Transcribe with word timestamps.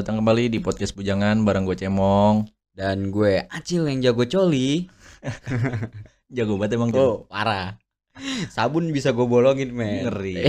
Selamat 0.00 0.16
datang 0.16 0.24
kembali 0.24 0.44
di 0.48 0.58
podcast 0.64 0.96
Bujangan 0.96 1.44
bareng 1.44 1.68
gue 1.68 1.76
Cemong. 1.76 2.48
Dan 2.72 3.12
gue 3.12 3.44
Acil 3.52 3.84
yang 3.84 4.00
jago 4.00 4.24
coli. 4.24 4.88
Jago 6.40 6.56
banget 6.56 6.80
emang 6.80 6.88
Oh, 6.96 7.28
parah. 7.28 7.76
Sabun 8.48 8.96
bisa 8.96 9.12
gue 9.12 9.28
bolongin, 9.28 9.76
men. 9.76 10.08
Ngeri. 10.08 10.40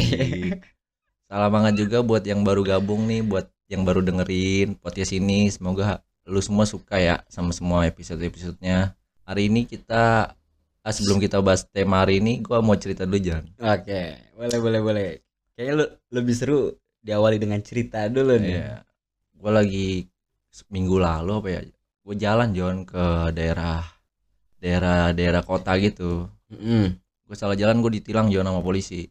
Salam 1.28 1.52
banget 1.52 1.84
juga 1.84 2.00
buat 2.00 2.24
yang 2.24 2.48
baru 2.48 2.64
gabung 2.64 3.12
nih, 3.12 3.28
buat 3.28 3.52
yang 3.68 3.84
baru 3.84 4.00
dengerin 4.00 4.80
podcast 4.80 5.12
ini. 5.20 5.52
Semoga 5.52 6.00
lu 6.24 6.40
semua 6.40 6.64
suka 6.64 6.96
ya 6.96 7.20
sama 7.28 7.52
semua 7.52 7.84
episode-episodenya. 7.92 8.96
Hari 9.28 9.52
ini 9.52 9.68
kita 9.68 10.32
ah, 10.80 10.94
sebelum 10.96 11.20
kita 11.20 11.44
bahas 11.44 11.68
tema 11.68 12.08
hari 12.08 12.24
ini, 12.24 12.40
gua 12.40 12.64
mau 12.64 12.80
cerita 12.80 13.04
dulu 13.04 13.20
Jan. 13.20 13.52
Oke, 13.60 14.16
boleh 14.32 14.60
boleh 14.64 14.80
boleh. 14.80 15.08
Kayaknya 15.60 15.74
lu 15.76 15.86
lebih 16.16 16.36
seru 16.40 16.72
diawali 17.04 17.36
dengan 17.36 17.60
cerita 17.60 18.08
dulu 18.08 18.40
nih. 18.40 18.56
Iya. 18.56 18.88
Gua 19.42 19.52
lagi 19.58 20.06
minggu 20.70 20.96
lalu 20.96 21.32
apa 21.34 21.50
ya? 21.50 21.62
Gue 22.02 22.16
jalan 22.16 22.54
John 22.54 22.86
ke 22.86 23.02
daerah 23.32 23.82
daerah 24.58 25.10
daerah 25.12 25.42
kota 25.42 25.74
gitu. 25.78 26.30
Mm-mm. 26.50 26.94
Gue 27.26 27.36
salah 27.36 27.56
jalan 27.56 27.82
gue 27.82 27.98
ditilang 27.98 28.30
John 28.30 28.46
sama 28.46 28.62
polisi. 28.62 29.10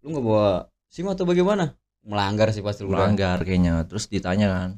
Lu 0.00 0.06
nggak 0.08 0.24
bawa 0.24 0.64
SIM 0.86 1.08
atau 1.08 1.24
bagaimana? 1.24 1.76
Melanggar 2.08 2.48
sih 2.50 2.64
pasti 2.64 2.88
udah. 2.88 3.04
melanggar 3.04 3.36
kayaknya 3.42 3.84
terus 3.84 4.08
ditanya 4.08 4.48
kan 4.48 4.70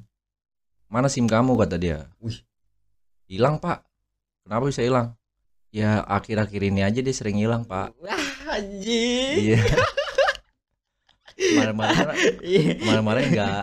mana 0.91 1.07
sim 1.07 1.30
kamu 1.30 1.55
kata 1.55 1.79
dia 1.79 2.11
Wih. 2.19 2.43
hilang 3.30 3.63
pak 3.63 3.87
kenapa 4.43 4.67
bisa 4.67 4.83
hilang 4.83 5.15
ya 5.71 6.03
akhir-akhir 6.03 6.59
ini 6.59 6.83
aja 6.83 6.99
dia 6.99 7.15
sering 7.15 7.39
hilang 7.39 7.63
pak 7.63 7.95
Wah, 8.03 8.19
anjing. 8.51 9.37
iya 9.55 9.63
kemarin-kemarin 11.39 12.35
Iya. 12.43 12.63
kemarin-kemarin 12.83 13.24
nggak 13.30 13.63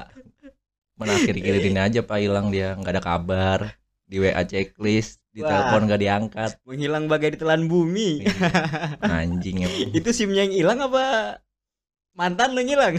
mana 0.97 1.13
akhir-akhir 1.13 1.53
ini 1.61 1.79
aja 1.79 2.01
pak 2.01 2.17
hilang 2.17 2.49
dia 2.49 2.73
nggak 2.73 2.93
ada 2.97 3.03
kabar 3.03 3.59
di 4.07 4.17
WA 4.17 4.41
checklist 4.43 5.21
di 5.29 5.45
telepon 5.45 5.85
nggak 5.85 6.01
diangkat 6.01 6.51
Menghilang 6.65 7.05
bagai 7.05 7.37
ditelan 7.37 7.69
bumi. 7.69 8.25
anjing 9.05 9.61
emang 9.61 9.93
Itu 9.97 10.09
SIM-nya 10.09 10.49
yang 10.49 10.53
hilang 10.57 10.79
apa 10.81 11.37
mantan 12.17 12.57
lu 12.57 12.65
ngilang? 12.65 12.97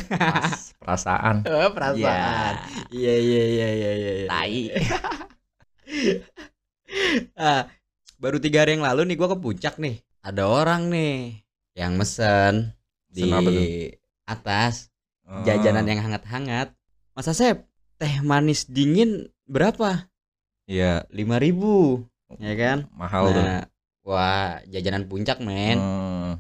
Perasaan 0.79 1.43
Oh, 1.51 1.75
perasaan. 1.75 2.55
Iya 2.95 3.15
iya 3.19 3.43
iya 3.45 3.69
iya 3.75 3.91
iya. 3.93 4.12
iya. 4.23 4.27
tai 4.31 4.62
Ah, 7.37 7.69
baru 8.17 8.39
tiga 8.41 8.62
hari 8.65 8.79
yang 8.79 8.87
lalu 8.87 9.05
nih 9.11 9.17
gua 9.19 9.35
ke 9.35 9.39
puncak 9.43 9.77
nih. 9.77 10.01
Ada 10.23 10.47
orang 10.47 10.89
nih 10.89 11.43
yang 11.75 11.99
mesen 11.99 12.73
di 13.11 13.29
atas 14.25 14.89
Oh, 15.29 15.45
jajanan 15.45 15.85
yang 15.85 16.01
hangat-hangat. 16.01 16.73
Masa 17.12 17.37
Sep, 17.37 17.68
teh 17.99 18.23
manis 18.23 18.65
dingin 18.67 19.27
berapa? 19.45 20.07
iya 20.69 21.03
Lima 21.11 21.37
ribu, 21.37 22.05
ya 22.39 22.55
kan? 22.55 22.79
mahal 22.95 23.33
tuh. 23.33 23.43
Nah, 23.43 23.65
wah 24.05 24.61
jajanan 24.69 25.09
puncak 25.09 25.41
men, 25.41 25.77
Hmm, 25.81 26.31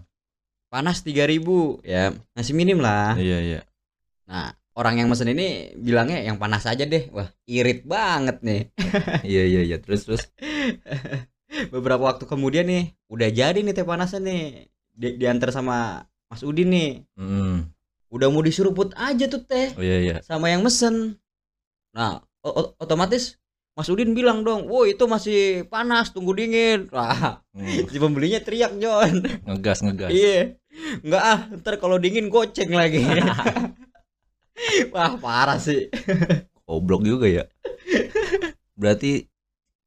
panas 0.68 1.00
tiga 1.00 1.24
ribu, 1.24 1.80
ya 1.82 2.12
masih 2.32 2.52
minim 2.54 2.78
lah. 2.78 3.16
iya 3.16 3.38
iya. 3.40 3.60
Nah 4.28 4.52
orang 4.76 5.00
yang 5.00 5.08
mesen 5.10 5.32
ini 5.32 5.72
bilangnya 5.74 6.20
yang 6.22 6.36
panas 6.36 6.68
aja 6.68 6.84
deh, 6.84 7.08
wah 7.10 7.26
irit 7.48 7.82
banget 7.82 8.38
nih. 8.44 8.62
iya 9.26 9.42
iya 9.48 9.60
iya. 9.64 9.76
Terus 9.80 10.04
terus. 10.06 10.22
Beberapa 11.74 12.04
waktu 12.12 12.28
kemudian 12.28 12.68
nih 12.68 12.92
udah 13.08 13.28
jadi 13.32 13.58
nih 13.64 13.72
teh 13.72 13.86
panasnya 13.88 14.20
nih. 14.20 14.68
Di 14.92 15.16
diantar 15.16 15.50
sama 15.50 16.04
Mas 16.28 16.44
Udin 16.44 16.68
nih. 16.70 16.90
Hmm. 17.16 17.66
udah 18.08 18.32
mau 18.32 18.40
diseruput 18.40 18.96
aja 18.96 19.28
tuh 19.28 19.44
teh. 19.44 19.72
Oh 19.76 19.84
iya 19.84 19.96
iya. 20.00 20.16
Sama 20.24 20.48
yang 20.48 20.64
mesen 20.64 21.20
nah 21.98 22.22
otomatis 22.78 23.34
Mas 23.74 23.86
Udin 23.90 24.10
bilang 24.10 24.42
dong 24.42 24.66
woi 24.66 24.94
itu 24.94 25.06
masih 25.06 25.62
panas 25.70 26.10
tunggu 26.10 26.34
dingin. 26.34 26.86
Wah 26.94 27.42
Hmm, 27.54 27.90
si 27.90 27.98
pembelinya 27.98 28.38
teriak 28.38 28.78
John 28.78 29.22
ngegas 29.46 29.82
ngegas. 29.82 30.10
Iya. 30.14 30.54
Nggak 31.02 31.22
ah 31.22 31.40
ntar 31.58 31.74
kalau 31.82 31.98
dingin 31.98 32.30
goceng 32.30 32.70
lagi. 32.70 33.02
Wah 34.94 35.18
parah 35.18 35.58
sih. 35.58 35.90
Goblok 36.66 37.02
juga 37.02 37.26
ya. 37.26 37.44
Berarti 38.78 39.26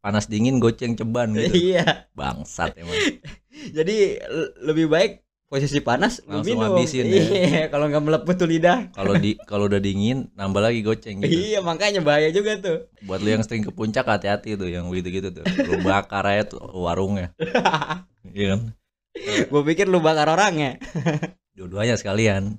panas 0.03 0.27
dingin 0.27 0.59
goceng 0.59 0.99
ceban 0.99 1.31
gitu. 1.31 1.75
Iya. 1.75 2.11
Bangsat 2.11 2.75
emang. 2.75 2.95
Jadi 3.51 4.19
lebih 4.63 4.91
baik 4.91 5.23
posisi 5.51 5.79
panas 5.79 6.23
Langsung 6.23 6.47
minum 6.47 6.71
habisin 6.71 7.03
ya. 7.05 7.23
iya 7.27 7.63
kalau 7.67 7.85
nggak 7.85 7.99
melepuh 7.99 8.33
tuh 8.33 8.47
lidah 8.47 8.87
kalau 8.89 9.13
di 9.13 9.35
kalau 9.43 9.67
udah 9.67 9.77
dingin 9.77 10.31
nambah 10.31 10.63
lagi 10.63 10.79
goceng 10.79 11.19
gitu 11.19 11.27
Iya 11.27 11.59
makanya 11.59 11.99
bahaya 11.99 12.31
juga 12.31 12.55
tuh. 12.55 12.87
buat 13.01 13.19
lu 13.19 13.29
yang 13.29 13.43
sering 13.43 13.61
ke 13.61 13.69
puncak 13.69 14.03
hati-hati 14.03 14.55
tuh 14.55 14.65
yang 14.65 14.87
begitu 14.87 15.11
gitu 15.13 15.29
tuh 15.29 15.43
lu 15.43 15.83
bakar 15.83 16.23
aja 16.25 16.47
tuh 16.47 16.63
warungnya 16.71 17.35
iya 18.31 18.55
kan 18.55 18.61
Gue 19.43 19.61
pikir 19.65 19.85
lu 19.85 19.99
bakar 19.99 20.23
orang 20.25 20.53
ya. 20.55 20.71
dua-duanya 21.59 21.93
sekalian 21.93 22.55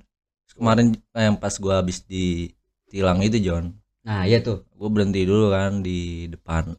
kemarin 0.53 0.93
eh, 1.11 1.25
yang 1.25 1.35
pas 1.35 1.57
gua 1.57 1.81
habis 1.81 2.05
ditilang 2.05 3.17
itu 3.19 3.41
John 3.41 3.73
Nah 4.03 4.21
iya 4.23 4.37
tuh. 4.37 4.69
gua 4.71 4.87
berhenti 4.87 5.23
dulu 5.23 5.49
kan 5.49 5.81
di 5.81 6.29
depan 6.29 6.77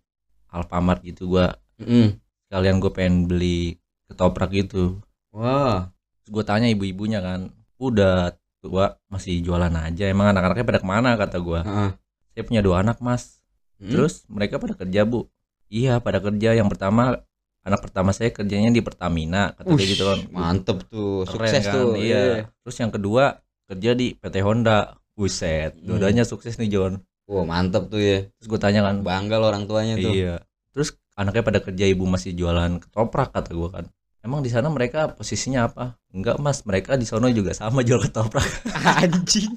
Alfamart 0.49 1.03
gitu 1.03 1.27
gua 1.29 1.59
Mm. 1.75 2.23
sekalian 2.47 2.79
gue 2.79 2.87
pengen 2.89 3.27
beli 3.27 3.75
ketoprak 4.07 4.55
gitu 4.55 5.03
Wah. 5.35 5.91
Terus 5.91 5.94
gue 6.25 6.43
tanya 6.43 6.67
ibu-ibunya 6.67 7.19
kan, 7.19 7.53
udah 7.77 8.33
tua 8.59 8.97
masih 9.07 9.41
jualan 9.41 9.71
aja. 9.71 10.05
Emang 10.07 10.33
anak-anaknya 10.33 10.65
pada 10.65 10.81
ke 10.81 10.89
mana 10.89 11.11
kata 11.15 11.37
gue. 11.39 11.61
Heeh. 11.61 11.91
Saya 12.33 12.43
punya 12.43 12.61
dua 12.61 12.81
anak 12.81 12.99
mas. 12.99 13.45
Mm. 13.77 13.91
Terus 13.93 14.25
mereka 14.27 14.57
pada 14.57 14.75
kerja 14.75 15.05
bu. 15.05 15.29
Iya 15.69 15.99
pada 15.99 16.19
kerja. 16.19 16.53
Yang 16.53 16.69
pertama 16.73 17.21
anak 17.61 17.81
pertama 17.81 18.11
saya 18.11 18.29
kerjanya 18.29 18.69
di 18.69 18.81
Pertamina 18.81 19.53
kata 19.53 19.69
dia 19.71 19.77
Ush, 19.79 19.91
gitu 19.97 20.05
kan. 20.05 20.19
mantep 20.31 20.79
tuh, 20.87 21.25
Keren 21.25 21.49
sukses 21.49 21.65
kan? 21.65 21.75
tuh. 21.75 21.89
Iya. 21.97 22.49
Terus 22.61 22.77
yang 22.79 22.91
kedua 22.91 23.25
kerja 23.65 23.91
di 23.93 24.13
PT 24.15 24.37
Honda. 24.41 24.97
Buset, 25.15 25.79
Hmm. 25.79 25.87
dua-duanya 25.87 26.27
sukses 26.27 26.59
nih 26.59 26.67
John. 26.69 26.99
Wah 27.31 27.47
mantep 27.47 27.87
tuh 27.87 28.03
ya. 28.03 28.27
Terus 28.35 28.47
gue 28.51 28.59
tanya 28.59 28.83
kan, 28.83 29.01
Bangga 29.01 29.39
lo 29.39 29.47
orang 29.47 29.63
tuanya 29.65 29.95
tuh. 29.95 30.11
iya. 30.11 30.43
Terus 30.75 30.91
anaknya 31.15 31.47
pada 31.47 31.61
kerja 31.63 31.87
ibu 31.87 32.03
masih 32.03 32.35
jualan 32.35 32.83
ketoprak 32.83 33.31
kata 33.31 33.55
gue 33.55 33.69
kan. 33.71 33.85
Emang 34.25 34.41
di 34.41 34.49
sana 34.49 34.73
mereka 34.73 35.13
posisinya 35.13 35.69
apa? 35.69 36.01
Enggak 36.09 36.41
mas, 36.41 36.65
mereka 36.65 36.97
di 36.97 37.05
sono 37.05 37.29
juga 37.29 37.53
sama 37.53 37.85
jual 37.85 38.01
ketoprak. 38.09 38.49
Anjing. 39.05 39.53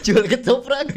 Jual 0.00 0.24
ketoprak. 0.24 0.88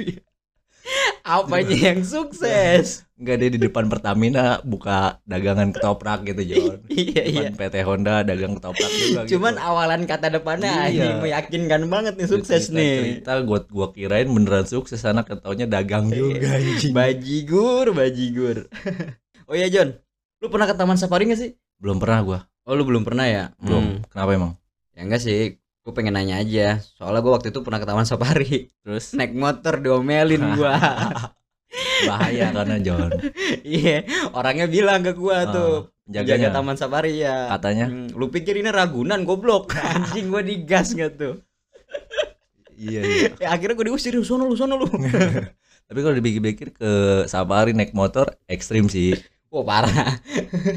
Apanya 1.27 1.91
yang 1.91 1.99
sukses? 2.07 3.03
Enggak 3.19 3.43
dia 3.43 3.49
di 3.51 3.59
depan 3.59 3.91
Pertamina 3.91 4.63
buka 4.63 5.19
dagangan 5.27 5.75
ketoprak 5.75 6.23
gitu 6.31 6.47
John. 6.47 6.79
iya 6.87 7.21
iya. 7.27 7.41
Depan 7.51 7.59
PT 7.59 7.75
Honda 7.83 8.23
dagang 8.23 8.55
ketoprak 8.55 8.87
juga 8.95 9.27
Cuman 9.27 9.59
gitu. 9.59 9.67
awalan 9.67 10.01
kata 10.07 10.27
depannya 10.31 10.71
Iya. 10.71 10.87
anjing 10.87 11.15
meyakinkan 11.27 11.81
banget 11.91 12.13
nih 12.15 12.27
sukses 12.31 12.71
nih. 12.71 13.19
Cerita 13.19 13.43
gua 13.43 13.67
gua 13.67 13.91
kirain 13.91 14.31
beneran 14.31 14.63
sukses 14.63 15.03
anak 15.03 15.27
ketaunya 15.27 15.67
dagang 15.67 16.07
juga 16.07 16.55
anjing. 16.55 16.95
Bajigur, 16.95 17.91
bajigur. 17.91 18.71
oh 19.51 19.55
iya 19.59 19.67
John, 19.67 19.91
lu 20.39 20.47
pernah 20.47 20.71
ke 20.71 20.75
Taman 20.79 20.95
Safari 20.95 21.27
gak 21.27 21.35
sih? 21.43 21.51
Belum 21.83 21.99
pernah 21.99 22.23
gua. 22.23 22.39
Oh 22.67 22.75
lu 22.75 22.83
belum 22.83 23.07
pernah 23.07 23.23
ya? 23.23 23.55
Belum. 23.63 23.79
Hmm. 23.79 23.97
Kenapa 24.11 24.31
emang? 24.35 24.51
Ya 24.91 25.07
enggak 25.07 25.23
sih, 25.23 25.55
gue 25.55 25.93
pengen 25.95 26.19
nanya 26.19 26.43
aja. 26.43 26.83
Soalnya 26.99 27.23
gue 27.23 27.31
waktu 27.31 27.47
itu 27.55 27.63
pernah 27.63 27.79
ke 27.79 27.87
Taman 27.87 28.03
Safari, 28.03 28.67
Terus 28.83 29.15
naik 29.15 29.31
motor 29.31 29.79
diomelin 29.79 30.43
gua. 30.59 30.75
bahaya 32.11 32.51
karena 32.51 32.77
John. 32.83 33.11
Iya, 33.67 34.03
orangnya 34.35 34.67
bilang 34.67 34.99
ke 35.03 35.15
gua 35.15 35.47
tuh, 35.47 35.91
jaga 36.07 36.35
Jaganya 36.35 36.49
Taman 36.51 36.75
Safari 36.75 37.23
ya. 37.23 37.51
katanya 37.55 37.87
Hmm, 37.87 38.11
lu 38.15 38.27
pikir 38.27 38.59
ini 38.59 38.67
Ragunan 38.67 39.23
goblok? 39.23 39.71
Anjing 39.95 40.27
gua 40.27 40.43
digas 40.43 40.91
gak 40.91 41.15
tuh. 41.15 41.39
iya 42.75 42.99
iya. 43.03 43.29
Ya 43.39 43.47
akhirnya 43.55 43.79
gua 43.79 43.87
diusir, 43.91 44.11
lu 44.11 44.27
sono 44.27 44.43
lu 44.43 44.59
sono 44.59 44.75
lu. 44.75 44.87
Tapi 45.87 45.99
kalau 46.03 46.15
dipikir-pikir 46.19 46.75
ke 46.75 46.91
safari 47.31 47.71
naik 47.71 47.95
motor 47.95 48.27
ekstrim 48.51 48.91
sih. 48.91 49.15
Wah, 49.47 49.63
parah. 49.63 50.19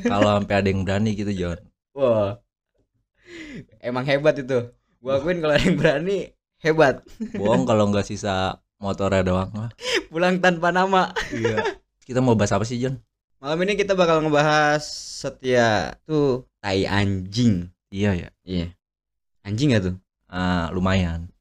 Kalau 0.07 0.39
sampai 0.39 0.55
ada 0.63 0.69
yang 0.71 0.87
berani 0.87 1.19
gitu 1.19 1.35
John. 1.35 1.59
Wah. 1.95 2.39
Emang 3.83 4.05
hebat 4.07 4.39
itu. 4.39 4.71
Gua 5.01 5.17
akuin 5.17 5.41
kalau 5.41 5.55
ada 5.57 5.65
yang 5.65 5.79
berani 5.81 6.19
hebat. 6.61 7.01
Bohong 7.35 7.65
kalau 7.65 7.89
nggak 7.89 8.05
sisa 8.05 8.61
motornya 8.77 9.25
doang. 9.25 9.51
Pulang 10.13 10.39
tanpa 10.39 10.71
nama. 10.71 11.11
Iya. 11.33 11.81
Kita 12.05 12.21
mau 12.21 12.35
bahas 12.35 12.53
apa 12.53 12.67
sih 12.67 12.83
John? 12.83 12.99
Malam 13.41 13.65
ini 13.65 13.81
kita 13.81 13.97
bakal 13.97 14.21
ngebahas 14.21 14.85
setia 15.25 15.97
tuh 16.05 16.45
tai 16.61 16.85
anjing. 16.85 17.73
Iya 17.89 18.13
ya. 18.13 18.29
Iya. 18.45 18.67
Anjing 19.41 19.73
gak 19.73 19.85
tuh? 19.89 19.97
Ah, 20.29 20.69
lumayan. 20.71 21.33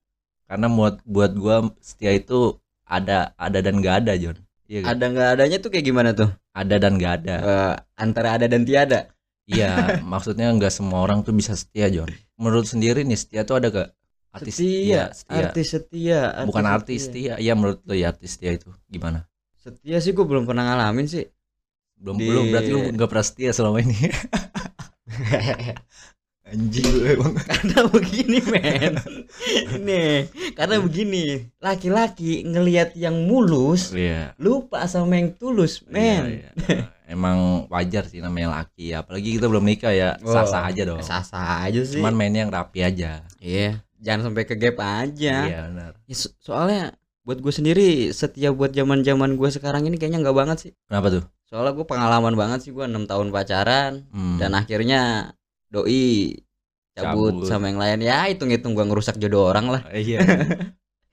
Karena 0.48 0.72
buat 0.72 1.04
buat 1.04 1.36
gua 1.36 1.68
setia 1.84 2.16
itu 2.16 2.56
ada 2.88 3.36
ada 3.36 3.60
dan 3.60 3.84
nggak 3.84 4.08
ada 4.08 4.14
John. 4.16 4.40
Iya? 4.66 4.88
Ada 4.88 5.06
nggak 5.12 5.30
adanya 5.38 5.58
tuh 5.60 5.70
kayak 5.70 5.86
gimana 5.86 6.10
tuh? 6.16 6.32
Ada 6.56 6.76
dan 6.80 6.98
nggak 6.98 7.14
ada. 7.22 7.36
Eh, 7.42 7.74
antara 8.00 8.40
ada 8.40 8.46
dan 8.48 8.64
tiada. 8.64 9.12
Iya, 9.50 9.66
maksudnya 10.12 10.46
nggak 10.56 10.72
semua 10.78 11.00
orang 11.06 11.20
tuh 11.26 11.34
bisa 11.40 11.54
setia 11.62 11.88
John. 11.96 12.12
Menurut 12.42 12.68
sendiri 12.74 13.00
nih 13.10 13.18
setia 13.22 13.42
tuh 13.48 13.56
ada 13.60 13.68
gak? 13.78 13.90
artis 14.38 14.56
setia, 14.62 15.00
setia, 15.02 15.02
setia. 15.20 15.48
artis 15.50 15.68
setia, 15.74 16.20
bukan 16.48 16.66
artis 16.76 17.00
setia 17.10 17.34
iya 17.44 17.54
menurut 17.58 17.80
lo 17.90 17.94
ya 18.02 18.08
artis 18.14 18.32
setia 18.38 18.52
itu 18.58 18.70
gimana 18.94 19.20
Setia 19.64 19.98
sih 20.04 20.12
gue 20.18 20.26
belum 20.32 20.44
pernah 20.50 20.64
ngalamin 20.68 21.08
sih. 21.14 21.26
belum 22.00 22.18
Di- 22.20 22.26
belum 22.28 22.46
berarti 22.52 22.70
lu 22.74 22.80
nggak 22.96 23.10
pernah 23.12 23.26
setia 23.30 23.52
selama 23.58 23.78
ini 23.86 23.98
anjing 26.50 26.86
lu 26.90 27.02
emang. 27.06 27.34
Karena 27.50 27.80
begini 27.88 28.40
men. 28.50 28.94
Nih 29.88 30.28
karena 30.58 30.76
begini. 30.82 31.48
Laki-laki 31.62 32.44
ngelihat 32.44 32.98
yang 32.98 33.30
mulus 33.30 33.94
iya. 33.94 34.34
lupa 34.42 34.90
sama 34.90 35.16
yang 35.22 35.38
tulus 35.38 35.86
men. 35.88 36.44
Iya, 36.44 36.50
iya. 36.68 36.82
emang 37.10 37.70
wajar 37.70 38.06
sih 38.06 38.22
namanya 38.22 38.62
laki 38.62 38.94
apalagi 38.94 39.38
kita 39.38 39.46
belum 39.48 39.66
nikah 39.66 39.94
ya. 39.94 40.10
Sah 40.22 40.46
sah 40.46 40.64
aja 40.68 40.82
dong. 40.84 41.02
Sah 41.06 41.24
aja 41.64 41.82
sih. 41.86 42.02
Cuman 42.02 42.18
mainnya 42.18 42.44
yang 42.46 42.54
rapi 42.54 42.84
aja. 42.84 43.24
Iya 43.40 43.86
jangan 44.00 44.32
sampai 44.32 44.44
ke 44.48 44.56
gap 44.56 44.80
aja. 44.80 45.36
Iya 45.46 45.60
benar. 45.70 45.92
Ya, 46.08 46.16
so- 46.16 46.34
soalnya 46.40 46.96
buat 47.28 47.44
gue 47.44 47.54
sendiri 47.54 48.10
setia 48.16 48.50
buat 48.50 48.74
zaman 48.74 49.06
zaman 49.06 49.38
gue 49.38 49.50
sekarang 49.54 49.86
ini 49.86 50.00
kayaknya 50.00 50.24
nggak 50.26 50.38
banget 50.38 50.58
sih. 50.58 50.72
Kenapa 50.88 51.08
tuh? 51.14 51.24
Soalnya 51.46 51.74
gue 51.78 51.86
pengalaman 51.86 52.34
banget 52.34 52.60
sih 52.66 52.72
gue 52.74 52.86
enam 52.86 53.06
tahun 53.06 53.30
pacaran 53.30 54.08
Hmm. 54.10 54.38
dan 54.42 54.56
akhirnya 54.56 55.34
doi 55.70 56.36
cabut, 56.92 57.32
Cabut. 57.32 57.48
sama 57.48 57.70
yang 57.70 57.80
lain. 57.80 58.00
Ya 58.02 58.28
hitung 58.28 58.50
hitung 58.50 58.74
gue 58.74 58.84
ngerusak 58.84 59.16
jodoh 59.16 59.48
orang 59.48 59.70
lah. 59.70 59.82
Iya. 59.90 60.20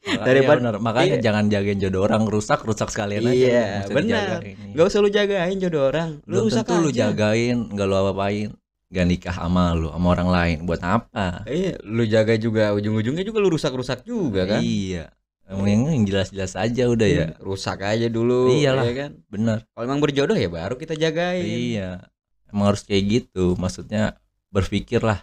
Maka- 0.07 0.23
Daripada- 0.23 0.63
iya 0.63 0.63
benar. 0.63 0.75
makanya 0.79 1.17
iya. 1.19 1.25
jangan 1.25 1.45
jagain 1.47 1.79
jodoh 1.79 2.03
orang 2.03 2.23
rusak 2.25 2.63
rusak 2.63 2.89
sekalian 2.89 3.23
aja. 3.23 3.35
Iya, 3.35 3.51
nggak 3.51 3.83
usah 3.83 3.95
benar. 3.95 4.23
dijagain. 4.39 4.57
Gak 4.71 4.87
usah 4.87 4.99
lu 4.99 5.09
jagain 5.11 5.57
jodoh 5.59 5.83
orang. 5.85 6.11
Lu 6.23 6.31
belum 6.33 6.45
rusak 6.47 6.65
tentu 6.65 6.79
lu 6.79 6.91
aja. 6.91 6.99
jagain 7.05 7.57
nggak 7.67 7.87
lu 7.87 7.95
apa-apain. 7.97 8.49
Gak 8.87 9.03
nikah 9.05 9.35
sama 9.35 9.75
lu 9.75 9.91
sama 9.91 10.07
orang 10.09 10.29
lain. 10.31 10.57
Buat 10.63 10.81
apa? 10.81 11.43
Iya, 11.45 11.75
lu 11.83 12.07
jaga 12.07 12.39
juga 12.39 12.71
ujung-ujungnya 12.73 13.27
juga 13.27 13.39
lu 13.43 13.51
rusak-rusak 13.51 14.07
juga 14.07 14.47
kan? 14.47 14.63
Iya. 14.63 15.11
Emang 15.43 15.67
yang- 15.67 15.91
yang 15.93 16.05
jelas-jelas 16.07 16.55
aja 16.55 16.87
udah 16.87 17.09
ya. 17.09 17.27
Rusak 17.39 17.83
aja 17.83 18.07
dulu 18.07 18.51
Iyalah. 18.53 18.87
ya 18.87 18.95
kan? 18.97 19.11
bener. 19.27 19.67
Kalau 19.67 19.85
emang 19.85 19.99
berjodoh 19.99 20.35
ya 20.35 20.47
baru 20.47 20.75
kita 20.75 20.95
jagain. 20.95 21.43
Iya. 21.43 22.07
Emang 22.47 22.71
harus 22.71 22.87
kayak 22.87 23.03
gitu 23.11 23.55
maksudnya 23.55 24.15
berpikir 24.57 25.05
lah 25.05 25.21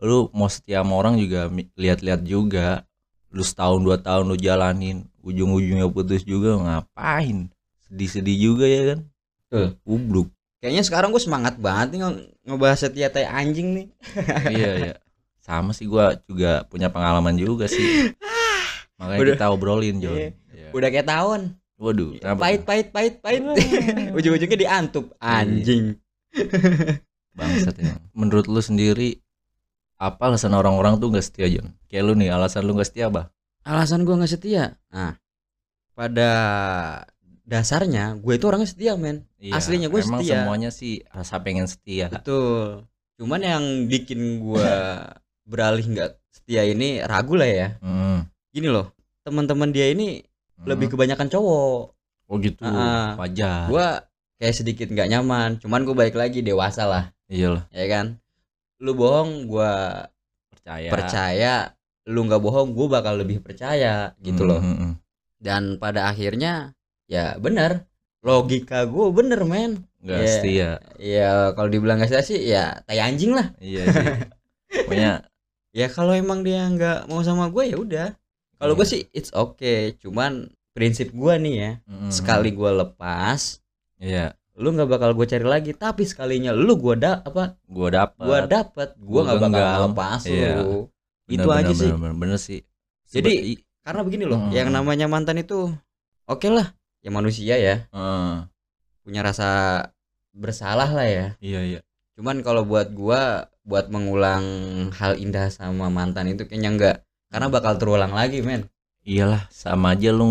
lu 0.00 0.32
mau 0.32 0.48
setia 0.48 0.80
sama 0.80 0.96
orang 0.96 1.20
juga 1.20 1.52
lihat-lihat 1.76 2.24
juga. 2.24 2.88
Lu 3.30 3.44
setahun 3.46 3.78
dua 3.84 4.00
tahun 4.00 4.26
lu 4.26 4.36
jalanin 4.40 5.06
ujung-ujungnya 5.22 5.86
putus 5.92 6.24
juga 6.26 6.56
ngapain? 6.56 7.52
Sedih-sedih 7.86 8.36
juga 8.40 8.64
ya 8.66 8.82
kan? 8.96 8.98
Betul. 9.46 9.66
Ubluk. 9.86 10.28
Kayaknya 10.64 10.82
sekarang 10.88 11.08
gue 11.12 11.22
semangat 11.22 11.54
banget 11.60 11.94
nih 11.94 12.00
nge- 12.02 12.26
ngebahas 12.48 12.78
setia 12.80 13.08
tai 13.12 13.28
anjing 13.28 13.68
nih. 13.76 13.86
Iya 14.56 14.70
iya. 14.82 14.94
Sama 15.40 15.72
sih 15.76 15.84
gua 15.88 16.16
juga 16.28 16.64
punya 16.68 16.88
pengalaman 16.90 17.36
juga 17.36 17.68
sih. 17.68 18.12
Makanya 18.98 19.20
Udah. 19.20 19.34
kita 19.36 19.46
obrolin 19.52 19.96
John 20.02 20.16
Iya. 20.16 20.28
Iya. 20.56 20.68
Udah 20.74 20.88
kayak 20.90 21.08
tahun. 21.08 21.40
Waduh 21.80 22.12
Pahit, 22.36 22.68
pahit, 22.68 22.88
pahit, 22.92 23.14
pahit. 23.24 23.40
Ujung-ujungnya 24.16 24.58
diantup 24.58 25.16
Anjing 25.16 25.96
bangsat 27.32 27.76
ya 27.78 27.94
menurut 28.12 28.46
lu 28.46 28.58
sendiri 28.58 29.18
apa 29.96 30.32
alasan 30.32 30.52
orang-orang 30.52 30.96
tuh 30.96 31.12
gak 31.12 31.22
setia 31.22 31.46
John 31.46 31.76
kayak 31.86 32.02
lu 32.04 32.12
nih 32.14 32.32
alasan 32.32 32.64
lu 32.64 32.74
gak 32.74 32.88
setia 32.88 33.08
apa 33.08 33.30
Alasan 33.60 34.08
gue 34.08 34.16
gak 34.16 34.32
setia 34.32 34.80
Nah 34.88 35.20
Pada 35.92 36.30
dasarnya 37.44 38.16
gue 38.16 38.32
itu 38.32 38.44
orangnya 38.48 38.70
setia 38.70 38.96
men 38.96 39.28
Iya, 39.36 39.56
Aslinya 39.56 39.88
gua 39.88 40.00
emang 40.00 40.20
setia. 40.20 40.32
semuanya 40.44 40.70
sih 40.70 41.00
rasa 41.08 41.40
pengen 41.40 41.64
setia 41.64 42.08
Betul. 42.08 42.84
Cuman 43.16 43.40
yang 43.40 43.64
bikin 43.84 44.40
gua 44.40 44.68
beralih 45.44 45.84
nggak 45.84 46.16
setia 46.28 46.64
ini 46.64 47.00
ragu 47.00 47.36
lah 47.36 47.48
ya. 47.48 47.68
Hmm, 47.80 48.28
Gini 48.48 48.68
loh, 48.68 48.92
teman-teman 49.20 49.72
dia 49.72 49.88
ini 49.88 50.20
hmm. 50.20 50.64
lebih 50.68 50.92
kebanyakan 50.92 51.28
cowok. 51.28 51.82
oh 52.30 52.36
gitu 52.38 52.62
Ah, 52.62 53.16
wajar 53.16 53.68
Gua 53.68 54.04
kayak 54.36 54.56
sedikit 54.56 54.88
nggak 54.88 55.08
nyaman. 55.08 55.56
Cuman 55.56 55.84
gua 55.84 55.96
balik 55.96 56.16
lagi 56.16 56.40
dewasa 56.40 56.84
lah, 56.84 57.12
iya 57.30 57.48
lah 57.54 57.64
ya 57.70 57.86
kan. 57.86 58.06
Lu 58.82 58.92
bohong, 58.92 59.46
gua 59.46 60.04
percaya 60.50 60.88
percaya. 60.90 61.54
Lu 62.08 62.26
nggak 62.26 62.40
bohong, 62.40 62.72
gua 62.72 62.98
bakal 62.98 63.20
lebih 63.20 63.38
percaya 63.38 64.16
gitu 64.18 64.42
Hmm, 64.42 64.50
loh. 64.50 64.60
hmm, 64.60 64.76
hmm. 64.76 64.92
Dan 65.38 65.62
pada 65.76 66.08
akhirnya 66.08 66.74
ya 67.06 67.38
bener. 67.38 67.86
Logika 68.20 68.84
gua 68.84 69.08
bener 69.10 69.40
men. 69.44 69.86
nggak 70.00 70.16
Iya. 70.16 70.32
setia 70.32 70.70
Ya 70.96 71.32
kalau 71.52 71.68
dibilang 71.68 72.00
nggak 72.00 72.08
setia 72.08 72.24
sih 72.24 72.40
ya 72.40 72.80
tai 72.88 72.98
anjing 72.98 73.36
lah. 73.36 73.52
iya 73.60 73.84
sih 73.84 74.06
pokoknya 74.88 75.12
ya 75.76 75.86
kalau 75.86 76.16
emang 76.16 76.40
dia 76.40 76.64
nggak 76.64 77.04
mau 77.04 77.20
sama 77.20 77.52
gue 77.52 77.68
ya 77.68 77.76
udah 77.76 78.08
kalau 78.56 78.72
gue 78.72 78.88
Iya. 78.88 78.92
sih 78.96 79.02
it's 79.12 79.28
okay 79.30 79.92
cuman 80.00 80.48
prinsip 80.72 81.12
gue 81.12 81.34
nih 81.36 81.54
ya 81.54 81.70
hmm, 81.84 82.08
sekali 82.08 82.48
gue 82.50 82.70
lepas 82.72 83.60
iya 84.00 84.32
lu 84.60 84.76
nggak 84.76 84.86
bakal 84.86 85.10
gue 85.16 85.24
cari 85.24 85.42
lagi. 85.42 85.72
Tapi 85.72 86.04
sekalinya 86.04 86.52
lu 86.52 86.76
gue 86.76 86.94
da 86.94 87.24
apa 87.24 87.56
gua 87.64 87.88
dapet. 87.88 88.20
gue 88.20 88.38
dapet 88.46 88.88
gue 88.94 89.20
nggak 89.24 89.40
bakal 89.40 89.80
lepas 89.88 90.20
Iya. 90.28 90.60
lu 90.60 90.86
Bener, 91.24 91.34
itu 91.34 91.48
aja 91.48 91.62
bener, 91.64 91.74
sih. 91.74 91.88
bener, 91.88 91.98
bener, 91.98 92.14
bener 92.14 92.38
sih. 92.38 92.60
Jadi- 93.08 93.64
karena 93.80 94.04
begini 94.04 94.28
loh 94.28 94.36
Hmm. 94.38 94.52
yang 94.52 94.68
namanya 94.68 95.08
mantan 95.08 95.40
itu 95.40 95.72
oke 96.24 96.46
lah. 96.46 96.76
Ya 97.00 97.08
manusia 97.08 97.56
ya. 97.56 97.88
Heeh. 97.88 98.32
punya 99.00 99.24
rasa 99.24 99.48
bersalah 100.30 100.86
lah 100.86 101.08
ya. 101.08 101.26
Iya 101.40 101.60
iya. 101.66 101.80
Cuman 102.14 102.44
kalau 102.44 102.62
buat 102.62 102.92
gua 102.92 103.48
buat 103.64 103.88
mengulang 103.88 104.44
hal 104.92 105.16
indah 105.16 105.48
sama 105.48 105.88
mantan 105.88 106.28
itu 106.28 106.44
kayaknya 106.44 106.70
enggak 106.70 106.96
karena 107.28 107.48
bakal 107.48 107.80
terulang 107.80 108.12
lagi 108.12 108.44
men. 108.44 108.68
Iyalah 109.00 109.48
sama 109.48 109.96
aja 109.96 110.12
lu 110.12 110.28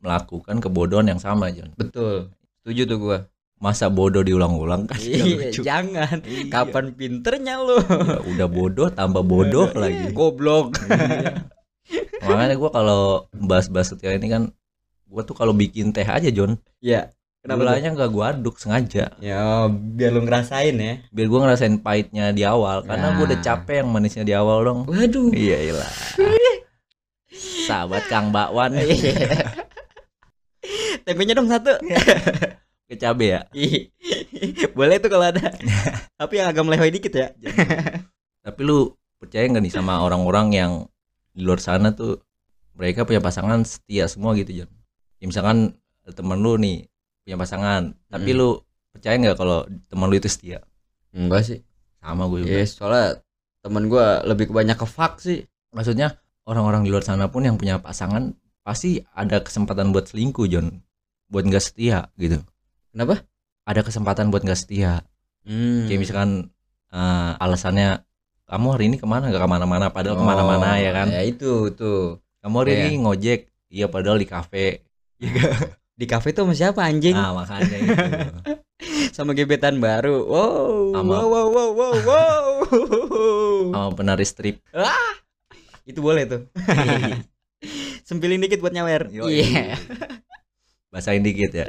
melakukan 0.00 0.56
kebodohan 0.58 1.06
yang 1.06 1.20
sama 1.20 1.52
John 1.52 1.76
betul. 1.76 2.32
Setuju 2.64 2.82
tuh 2.88 2.98
gua 2.98 3.18
masa 3.56 3.88
bodoh 3.88 4.20
diulang-ulang 4.20 4.84
kan 4.84 4.98
Iya, 4.98 5.48
jangan. 5.50 6.20
Iya. 6.20 6.46
Kapan 6.46 6.92
pinternya 6.92 7.56
lu? 7.58 7.80
Ya, 7.80 8.20
udah 8.20 8.46
bodoh 8.46 8.88
tambah 8.90 9.20
bodoh 9.20 9.70
lagi 9.72 10.10
Goblok. 10.10 10.76
Iya. 10.84 11.48
makanya 12.26 12.54
gua 12.54 12.70
kalau 12.70 13.00
bahas-bahas 13.32 13.88
setia 13.88 14.10
ini 14.10 14.26
kan 14.26 14.42
gua 15.06 15.22
tuh 15.22 15.32
kalau 15.32 15.52
bikin 15.52 15.90
teh 15.90 16.02
aja 16.02 16.28
John 16.28 16.54
Iya. 16.80 17.10
Kenapa? 17.38 17.62
gulanya 17.62 17.88
nggak 17.92 18.10
gua 18.10 18.24
aduk 18.30 18.54
sengaja 18.56 19.14
Ya, 19.16 19.64
biar 19.70 20.10
lu 20.10 20.20
ngerasain 20.20 20.74
ya. 20.74 20.92
biar 21.08 21.26
gua 21.26 21.38
ngerasain 21.42 21.78
pahitnya 21.78 22.30
di 22.30 22.42
awal 22.42 22.82
karena 22.82 23.14
gua 23.14 23.24
udah 23.24 23.38
Nah. 23.38 23.44
capek 23.46 23.74
yang 23.80 23.88
manisnya 23.88 24.22
di 24.22 24.32
awal 24.32 24.62
dong 24.62 24.78
Waduh. 24.84 25.30
iya 25.30 25.56
iyalah 25.62 25.90
sahabat 27.64 28.02
Kang 28.06 28.30
Bakwan 28.30 28.76
Tempenya 31.06 31.32
dong 31.32 31.46
satu. 31.46 31.70
ke 32.86 32.94
cabe 32.94 33.26
ya 33.28 33.42
Boleh 34.76 35.00
tuh 35.00 35.08
kalau 35.08 35.26
ada. 35.26 35.40
Tapi 36.20 36.34
yang 36.36 36.48
agak 36.48 36.62
melehoi 36.62 36.90
dikit 36.90 37.12
ya. 37.12 37.28
tapi 38.46 38.62
lu 38.62 38.88
percaya 39.16 39.42
nggak 39.42 39.58
nih 39.60 39.74
sama 39.74 39.98
orang-orang 39.98 40.46
yang 40.52 40.72
di 41.32 41.42
luar 41.42 41.58
sana 41.58 41.90
tuh 41.90 42.22
mereka 42.72 43.02
punya 43.02 43.18
pasangan 43.18 43.66
setia 43.66 44.06
semua 44.06 44.32
gitu 44.32 44.52
Jon 44.54 44.70
ya, 45.18 45.26
misalkan 45.26 45.74
temen 46.06 46.38
lu 46.38 46.54
nih 46.54 46.86
punya 47.20 47.34
pasangan 47.34 47.82
tapi 48.06 48.30
Hmm. 48.30 48.38
lu 48.38 48.48
percaya 48.88 49.18
nggak 49.18 49.34
kalau 49.34 49.58
temen 49.84 50.06
lu 50.06 50.14
itu 50.14 50.30
setia 50.30 50.62
Enggak 51.10 51.42
sih. 51.42 51.58
sama 51.98 52.30
gue 52.30 52.46
juga 52.46 52.54
Iya, 52.54 52.66
soalnya 52.68 53.06
temen 53.58 53.90
gua 53.90 54.22
lebih 54.22 54.46
kebanyak 54.46 54.78
ke 54.78 54.86
fuck 54.86 55.18
sih. 55.18 55.42
maksudnya 55.68 56.14
orang-orang 56.44 56.86
di 56.86 56.94
luar 56.94 57.02
sana 57.02 57.26
pun 57.26 57.42
yang 57.42 57.58
punya 57.58 57.82
pasangan 57.82 58.30
pasti 58.62 59.02
ada 59.10 59.42
kesempatan 59.42 59.90
buat 59.90 60.06
selingkuh 60.06 60.46
John 60.46 60.70
buat 61.26 61.42
nggak 61.42 61.64
setia 61.64 62.06
gitu 62.14 62.38
Kenapa? 62.96 63.20
ada 63.66 63.82
kesempatan 63.82 64.32
buat 64.32 64.40
nggak 64.40 64.56
setia 64.56 65.04
Hmm. 65.44 65.84
kayak 65.84 66.00
misalkan 66.00 66.30
eh, 66.88 67.30
alasannya 67.36 68.00
kamu 68.46 68.66
hari 68.72 68.84
ini 68.88 68.96
ke 68.96 69.04
mana 69.04 69.28
nggak 69.28 69.38
ke 69.38 69.50
mana-mana 69.50 69.86
padahal 69.90 70.16
ke 70.16 70.24
mana-mana 70.24 70.68
Oh, 70.72 70.78
ya 70.78 70.90
kan 70.92 71.06
Ya 71.06 71.22
itu 71.22 71.68
tuh. 71.70 72.18
kamu 72.40 72.54
hari 72.56 72.72
Iya. 72.72 72.80
ini 72.80 72.92
ngojek 72.98 73.40
iya 73.68 73.86
padahal 73.86 74.16
di 74.16 74.24
kafe 74.24 74.80
Di 75.92 76.04
kafe 76.04 76.30
tuh 76.30 76.44
sama 76.44 76.54
siapa 76.54 76.80
anjing? 76.82 77.12
ah 77.12 77.30
makanya 77.32 77.76
itu 77.76 77.94
Sama 79.16 79.32
gebetan 79.32 79.76
baru. 79.76 80.24
Wow. 80.24 80.92
Sama- 80.94 81.20
Wow 81.20 81.26
wow 81.26 81.46
wow 81.48 81.70
wow. 81.70 81.94
wow. 82.00 82.44
sama 83.76 83.90
penari 83.94 84.24
strip 84.24 84.56
itu 85.84 86.00
boleh 86.00 86.24
tuh. 86.24 86.40
Sempilin 88.08 88.38
dikit 88.38 88.58
buat 88.58 88.72
nyawer. 88.72 89.10
Iya. 89.10 89.76
basahin 90.88 91.20
dikit 91.20 91.52
ya 91.52 91.66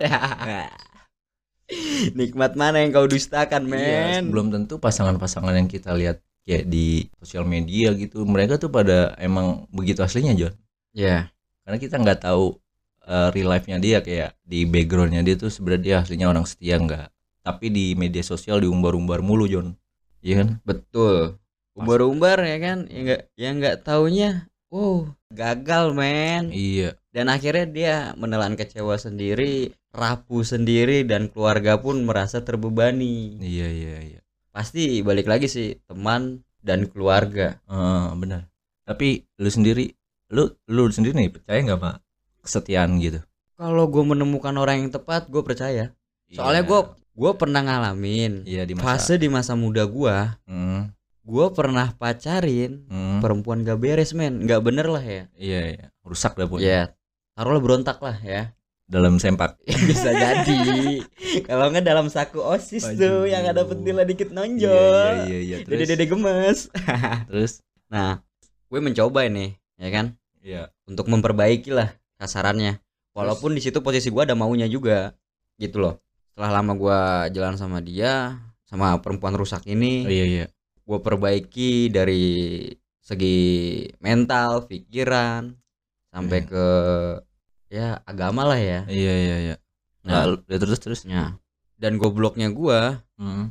Nikmat 2.16 2.56
mana 2.56 2.80
yang 2.80 2.96
kau 2.96 3.06
dustakan, 3.06 3.68
Iya, 3.68 4.24
men? 4.24 4.32
belum 4.32 4.56
tentu 4.56 4.80
pasangan-pasangan 4.80 5.52
yang 5.52 5.68
kita 5.68 5.92
lihat 5.92 6.24
kayak 6.48 6.64
di 6.72 7.12
sosial 7.20 7.44
media 7.44 7.92
gitu 7.92 8.24
mereka 8.24 8.56
tuh 8.56 8.72
pada 8.72 9.12
emang 9.20 9.68
begitu 9.68 10.00
aslinya 10.00 10.32
John 10.32 10.56
Ya. 10.96 11.28
karena 11.68 11.76
kita 11.76 12.00
nggak 12.00 12.24
tahu 12.24 12.56
uh, 13.04 13.28
real 13.36 13.52
life-nya 13.52 13.84
dia 13.84 14.00
kayak 14.00 14.32
di 14.48 14.64
backgroundnya 14.64 15.28
dia 15.28 15.36
tuh 15.36 15.52
sebenarnya 15.52 15.84
dia 15.84 15.96
aslinya 16.00 16.32
orang 16.32 16.48
setia 16.48 16.80
nggak 16.80 17.12
tapi 17.44 17.68
di 17.68 18.00
media 18.00 18.24
sosial 18.24 18.64
diumbar-umbar 18.64 19.20
mulu 19.20 19.44
John 19.52 19.76
iya 20.24 20.40
kan 20.40 20.64
Betul. 20.64 21.36
Umbar-umbar 21.76 22.42
ya 22.42 22.58
kan? 22.58 22.78
Ya 22.90 22.98
enggak 23.04 23.22
ya 23.36 23.50
enggak 23.52 23.76
taunya 23.84 24.30
oh 24.72 25.04
gagal 25.28 25.92
men 25.92 26.48
iya 26.56 26.96
dan 27.12 27.28
akhirnya 27.28 27.68
dia 27.68 27.96
menelan 28.16 28.56
kecewa 28.56 28.96
sendiri 28.96 29.76
rapuh 29.98 30.46
sendiri 30.46 31.02
dan 31.04 31.28
keluarga 31.34 31.82
pun 31.82 32.06
merasa 32.06 32.46
terbebani. 32.46 33.42
Iya 33.42 33.68
iya 33.68 33.96
iya. 34.06 34.20
Pasti 34.54 35.02
balik 35.02 35.26
lagi 35.26 35.50
sih 35.50 35.82
teman 35.90 36.46
dan 36.62 36.86
keluarga. 36.86 37.58
Eh, 37.66 38.06
benar. 38.14 38.46
Tapi 38.86 39.26
lu 39.42 39.50
sendiri 39.50 39.90
lu 40.30 40.54
lu 40.70 40.88
sendiri 40.94 41.18
nih 41.18 41.34
percaya 41.34 41.60
nggak 41.66 41.82
pak 41.82 41.96
kesetiaan 42.46 43.02
gitu? 43.02 43.20
Kalau 43.58 43.90
gue 43.90 44.04
menemukan 44.06 44.54
orang 44.54 44.86
yang 44.86 44.92
tepat 44.94 45.28
gue 45.34 45.42
percaya. 45.42 45.92
Soalnya 46.30 46.62
Iya. 46.64 46.70
gue 46.70 46.80
gue 47.18 47.32
pernah 47.34 47.66
ngalamin 47.66 48.46
iya 48.46 48.62
di 48.62 48.78
masa 48.78 49.02
fase 49.02 49.18
di 49.18 49.26
masa 49.26 49.58
muda 49.58 49.90
gue 49.90 50.18
Hmm, 50.46 50.94
gue 51.26 51.46
pernah 51.50 51.90
pacarin 51.98 52.86
hmm. 52.86 53.26
perempuan 53.26 53.66
gak 53.66 53.82
beres 53.82 54.14
men. 54.14 54.46
Nggak 54.46 54.62
bener 54.62 54.86
lah 54.86 55.02
ya. 55.02 55.24
Iya 55.34 55.60
iya. 55.74 55.86
Rusak 56.06 56.38
dah 56.38 56.46
pokoknya. 56.46 56.70
Ya 56.70 56.82
taruhlah 57.38 57.62
berontak 57.62 58.02
lah 58.02 58.18
ya 58.26 58.50
dalam 58.88 59.20
sempak. 59.20 59.60
Bisa 59.88 60.10
jadi. 60.16 61.04
Kalau 61.44 61.68
nggak 61.70 61.86
dalam 61.86 62.08
saku 62.08 62.40
osis 62.40 62.88
tuh 62.96 63.28
yang 63.28 63.44
ada 63.44 63.68
Aduh. 63.68 63.76
pentilnya 63.76 64.08
dikit 64.08 64.32
iya 64.32 64.38
nonjol. 64.40 65.14
Iya 65.28 65.28
iya, 65.28 65.40
iya. 65.44 65.58
dede 65.68 65.84
terus? 65.84 65.88
Dede 65.92 66.06
gemes. 66.08 66.60
Terus? 67.30 67.54
Nah 67.92 68.24
gue 68.68 68.80
mencoba 68.80 69.28
ini 69.28 69.54
ya 69.76 69.90
kan? 69.92 70.16
Iya. 70.40 70.72
Untuk 70.88 71.12
memperbaiki 71.12 71.76
lah 71.76 71.92
kasarannya. 72.18 72.80
Walaupun 73.12 73.54
di 73.54 73.62
situ 73.62 73.84
posisi 73.84 74.08
gue 74.08 74.24
ada 74.24 74.34
maunya 74.40 74.66
juga 74.72 75.12
gitu 75.60 75.84
loh. 75.84 76.00
Setelah 76.32 76.62
lama 76.64 76.74
gue 76.78 77.00
jalan 77.36 77.60
sama 77.60 77.84
dia 77.84 78.40
sama 78.68 79.00
perempuan 79.00 79.32
rusak 79.32 79.64
oh, 79.64 79.72
ini 79.72 80.04
iya 80.12 80.26
iya. 80.28 80.46
gue 80.84 81.00
perbaiki 81.00 81.88
dari 81.88 82.68
segi 83.00 83.88
mental 84.04 84.68
pikiran 84.68 85.56
sampai 86.12 86.40
Iya. 86.44 86.48
ke 86.52 86.68
ya 87.68 88.00
agama 88.08 88.48
lah 88.48 88.60
ya. 88.60 88.84
Iya 88.88 89.14
iya 89.14 89.38
iya. 89.52 89.56
Nah. 90.08 90.24
nah, 90.24 90.40
ya, 90.48 90.58
terus 90.60 90.80
terus. 90.80 91.00
Nah, 91.04 91.36
dan 91.78 92.00
gobloknya 92.00 92.52
gua 92.52 93.04
Hmm. 93.18 93.50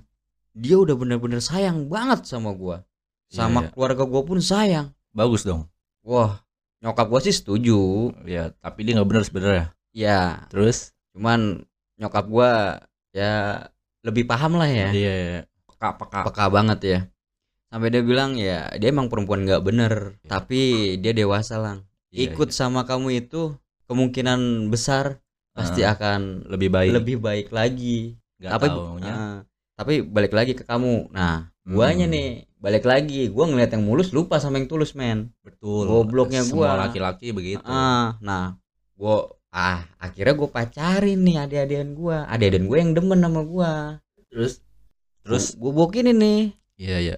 dia 0.57 0.79
udah 0.79 0.95
bener-bener 0.97 1.43
sayang 1.43 1.91
banget 1.91 2.25
sama 2.25 2.55
gua. 2.57 2.87
Iya, 3.29 3.45
sama 3.45 3.67
iya. 3.67 3.71
keluarga 3.75 4.05
gua 4.09 4.23
pun 4.25 4.39
sayang. 4.41 4.95
Bagus 5.13 5.45
dong. 5.45 5.69
Wah 6.07 6.41
nyokap 6.81 7.07
gua 7.09 7.21
sih 7.21 7.35
setuju. 7.35 8.13
Ya 8.25 8.53
tapi 8.63 8.87
dia 8.87 8.97
nggak 8.97 9.09
benar 9.09 9.25
sebenarnya. 9.27 9.67
Ya 9.93 10.49
terus? 10.49 10.97
Cuman 11.13 11.65
nyokap 12.01 12.25
gua 12.29 12.81
ya 13.13 13.65
lebih 14.07 14.25
paham 14.25 14.57
lah 14.57 14.69
ya. 14.71 14.89
Iya 14.93 15.13
iya 15.13 15.41
peka 15.67 15.89
peka. 16.01 16.21
Peka 16.31 16.45
banget 16.49 16.81
ya. 16.85 17.01
Sampai 17.67 17.91
dia 17.91 18.01
bilang 18.01 18.39
ya 18.39 18.71
dia 18.79 18.89
emang 18.89 19.11
perempuan 19.13 19.45
nggak 19.45 19.65
bener. 19.67 20.17
Iya. 20.23 20.29
tapi 20.31 20.61
dia 21.03 21.13
dewasa 21.13 21.59
lang. 21.61 21.85
Iya, 22.15 22.33
ikut 22.33 22.49
sama 22.55 22.87
kamu 22.89 23.27
itu 23.27 23.53
kemungkinan 23.87 24.69
besar 24.69 25.19
pasti 25.57 25.81
Ah, 25.83 25.97
akan 25.97 26.47
lebih 26.53 26.69
baik. 26.69 26.93
Lebih 26.93 27.17
baik 27.19 27.49
lagi. 27.51 28.21
Nggak 28.37 28.51
tapi 28.53 28.67
taunya. 28.69 29.15
ah, 29.15 29.37
tapi 29.75 29.95
balik 30.05 30.33
lagi 30.37 30.53
ke 30.53 30.63
kamu. 30.63 31.09
Nah 31.11 31.49
guanya 31.65 32.07
Hmm. 32.07 32.15
nih 32.15 32.29
balik 32.61 32.85
lagi. 32.85 33.27
Gua 33.33 33.49
ngeliat 33.49 33.73
yang 33.73 33.83
mulus 33.83 34.13
lupa 34.13 34.37
sama 34.37 34.61
yang 34.61 34.69
tulus 34.69 34.93
men. 34.93 35.33
Betul. 35.41 35.89
Gobloknya 35.89 36.45
semua 36.45 36.77
gua. 36.77 36.81
laki-laki 36.87 37.33
begitu. 37.33 37.65
Ah 37.65 38.21
nah 38.21 38.55
gua 38.95 39.33
ah 39.49 39.89
akhirnya 39.97 40.37
gua 40.37 40.49
pacarin 40.53 41.19
nih 41.25 41.37
adik-adikan 41.41 41.97
gua. 41.97 42.29
Adik-adikan 42.29 42.67
gua 42.69 42.79
yang 42.79 42.93
demen 42.93 43.19
sama 43.25 43.41
gua. 43.43 43.73
Terus? 44.29 44.61
Terus? 45.25 45.57
gua 45.57 45.73
bokinin 45.73 46.15
nih. 46.15 46.43
Iya 46.77 46.97
iya 47.01 47.17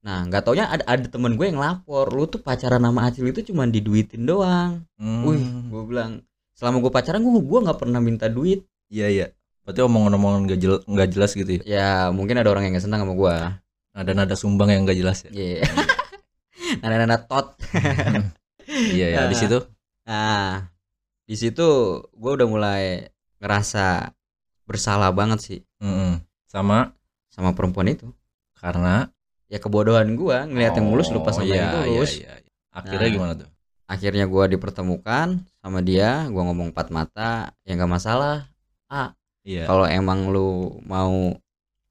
nah 0.00 0.24
nggak 0.24 0.42
taunya 0.48 0.64
ada 0.64 0.84
ada 0.88 1.04
temen 1.04 1.36
gue 1.36 1.46
yang 1.52 1.60
lapor 1.60 2.08
lu 2.08 2.24
tuh 2.24 2.40
pacaran 2.40 2.80
sama 2.80 3.00
Acil 3.04 3.28
itu 3.28 3.52
cuma 3.52 3.68
diduitin 3.68 4.24
doang. 4.24 4.84
Hmm. 4.96 5.22
wih 5.28 5.44
gua 5.68 5.82
bilang 5.84 6.12
selama 6.56 6.80
gua 6.80 6.92
pacaran 6.92 7.20
gua 7.20 7.40
gua 7.44 7.58
nggak 7.68 7.78
pernah 7.80 8.00
minta 8.00 8.26
duit. 8.32 8.64
Iya 8.88 9.06
iya. 9.12 9.26
Berarti 9.60 9.80
omongan-omongan 9.84 10.40
nggak 10.48 10.58
nggak 10.88 11.08
jelas 11.12 11.30
gitu 11.36 11.60
ya? 11.60 11.62
Ya 11.68 11.90
mungkin 12.10 12.40
ada 12.40 12.48
orang 12.48 12.64
yang 12.64 12.72
nggak 12.72 12.86
senang 12.88 13.04
sama 13.04 13.12
gua. 13.12 13.60
Ada 13.92 14.16
nada 14.16 14.34
sumbang 14.34 14.72
yang 14.72 14.88
nggak 14.88 14.98
jelas 14.98 15.28
ya? 15.28 15.30
Iya. 15.36 15.68
Nana-nana 16.80 17.20
tot. 17.20 17.60
iya 18.96 19.20
ya 19.20 19.20
di 19.28 19.36
situ? 19.36 19.58
Nah, 20.06 20.70
di 21.26 21.36
situ 21.38 21.68
gue 22.02 22.30
udah 22.34 22.48
mulai 22.48 23.06
ngerasa 23.42 24.10
bersalah 24.66 25.10
banget 25.14 25.38
sih. 25.42 25.60
Mm-mm. 25.82 26.22
sama? 26.46 26.94
Sama 27.30 27.54
perempuan 27.54 27.90
itu. 27.90 28.10
karena 28.60 29.08
Ya 29.50 29.58
kebodohan 29.58 30.14
gua 30.14 30.46
ngeliat 30.46 30.78
yang 30.78 30.86
mulus 30.86 31.10
lupa 31.10 31.34
Oh, 31.34 31.42
sama 31.42 31.50
yang 31.50 31.66
iya, 31.66 31.70
tulus. 31.82 32.10
iya, 32.22 32.32
iya. 32.38 32.52
akhirnya 32.70 33.08
Nah. 33.10 33.14
gimana 33.14 33.32
tuh 33.34 33.50
Akhirnya 33.90 34.24
gua 34.30 34.46
dipertemukan 34.46 35.28
sama 35.58 35.82
dia, 35.82 36.30
gua 36.30 36.46
ngomong 36.46 36.70
empat 36.70 36.94
mata, 36.94 37.50
ya 37.66 37.74
nggak 37.74 37.90
masalah. 37.90 38.46
iya 39.42 39.66
Kalau 39.66 39.82
emang 39.84 40.30
lu 40.30 40.78
mau 40.86 41.34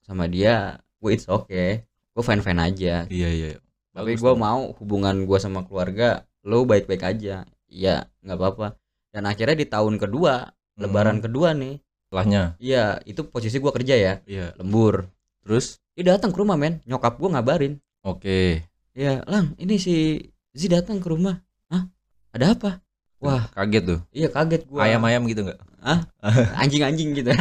sama 0.05 0.25
dia, 0.25 0.79
gue 1.01 1.11
it's 1.11 1.27
okay. 1.27 1.83
Gue 2.15 2.23
fine 2.23 2.39
fine 2.39 2.61
aja. 2.61 3.03
iya 3.07 3.29
iya 3.29 3.49
Tapi 3.91 4.15
Bagus 4.15 4.21
gua 4.23 4.31
dong. 4.31 4.39
mau 4.39 4.61
hubungan 4.79 5.15
gua 5.27 5.39
sama 5.43 5.67
keluarga, 5.67 6.23
lu 6.47 6.63
baik 6.63 6.87
baik 6.87 7.03
aja. 7.03 7.43
Iya, 7.67 8.07
nggak 8.23 8.37
apa-apa. 8.37 8.67
Dan 9.11 9.27
akhirnya 9.27 9.57
di 9.57 9.67
tahun 9.67 9.99
kedua, 9.99 10.47
Hmm. 10.79 10.87
lebaran 10.87 11.19
kedua 11.19 11.51
nih, 11.51 11.83
setelahnya 12.07 12.55
Iya, 12.57 13.03
itu 13.03 13.27
posisi 13.27 13.59
gua 13.59 13.75
kerja 13.75 13.95
ya, 13.99 14.13
iya 14.23 14.55
lembur. 14.55 15.11
terus 15.43 15.83
Dia 15.99 16.15
datang 16.15 16.31
ke 16.31 16.39
rumah, 16.39 16.55
men. 16.55 16.79
Nyokap 16.87 17.19
gua 17.19 17.35
ngabarin. 17.35 17.75
oke 18.07 18.63
Ya, 18.95 19.19
Lang, 19.27 19.51
ini 19.59 19.75
si 19.75 20.23
Zi 20.55 20.71
datang 20.71 21.03
ke 21.03 21.11
rumah. 21.11 21.43
Hah? 21.67 21.91
Ada 22.31 22.55
apa? 22.55 22.79
Wah, 23.19 23.51
kaget 23.51 23.83
tuh 23.83 23.99
iya 24.15 24.31
kaget 24.31 24.63
gua. 24.71 24.87
ayam-ayam 24.87 25.27
gitu 25.27 25.43
nggak 25.43 25.59
Anjing-anjing 26.63 27.19
gitu. 27.19 27.35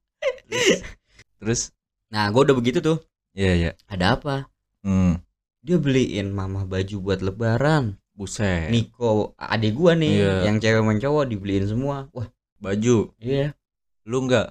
terus 1.44 1.68
nah, 2.08 2.32
gua 2.32 2.48
udah 2.48 2.56
begitu 2.56 2.80
tuh. 2.80 2.96
iya 3.36 3.52
iya 3.52 3.70
Ada 3.92 4.16
apa? 4.16 4.48
hmm. 4.80 5.20
Dia 5.60 5.76
beliin 5.76 6.32
mama 6.32 6.64
baju 6.64 6.96
buat 7.00 7.20
lebaran. 7.20 8.00
buset 8.16 8.72
Niko, 8.72 9.36
adik 9.36 9.76
gua 9.76 9.92
nih, 9.92 10.16
Iya. 10.16 10.48
yang 10.48 10.56
cewek 10.64 10.80
sama 10.80 10.96
cowok 10.96 11.24
dibeliin 11.28 11.68
semua. 11.68 12.08
Wah, 12.16 12.32
baju 12.56 13.12
iya. 13.20 13.52
lu 14.08 14.24
nggak 14.24 14.48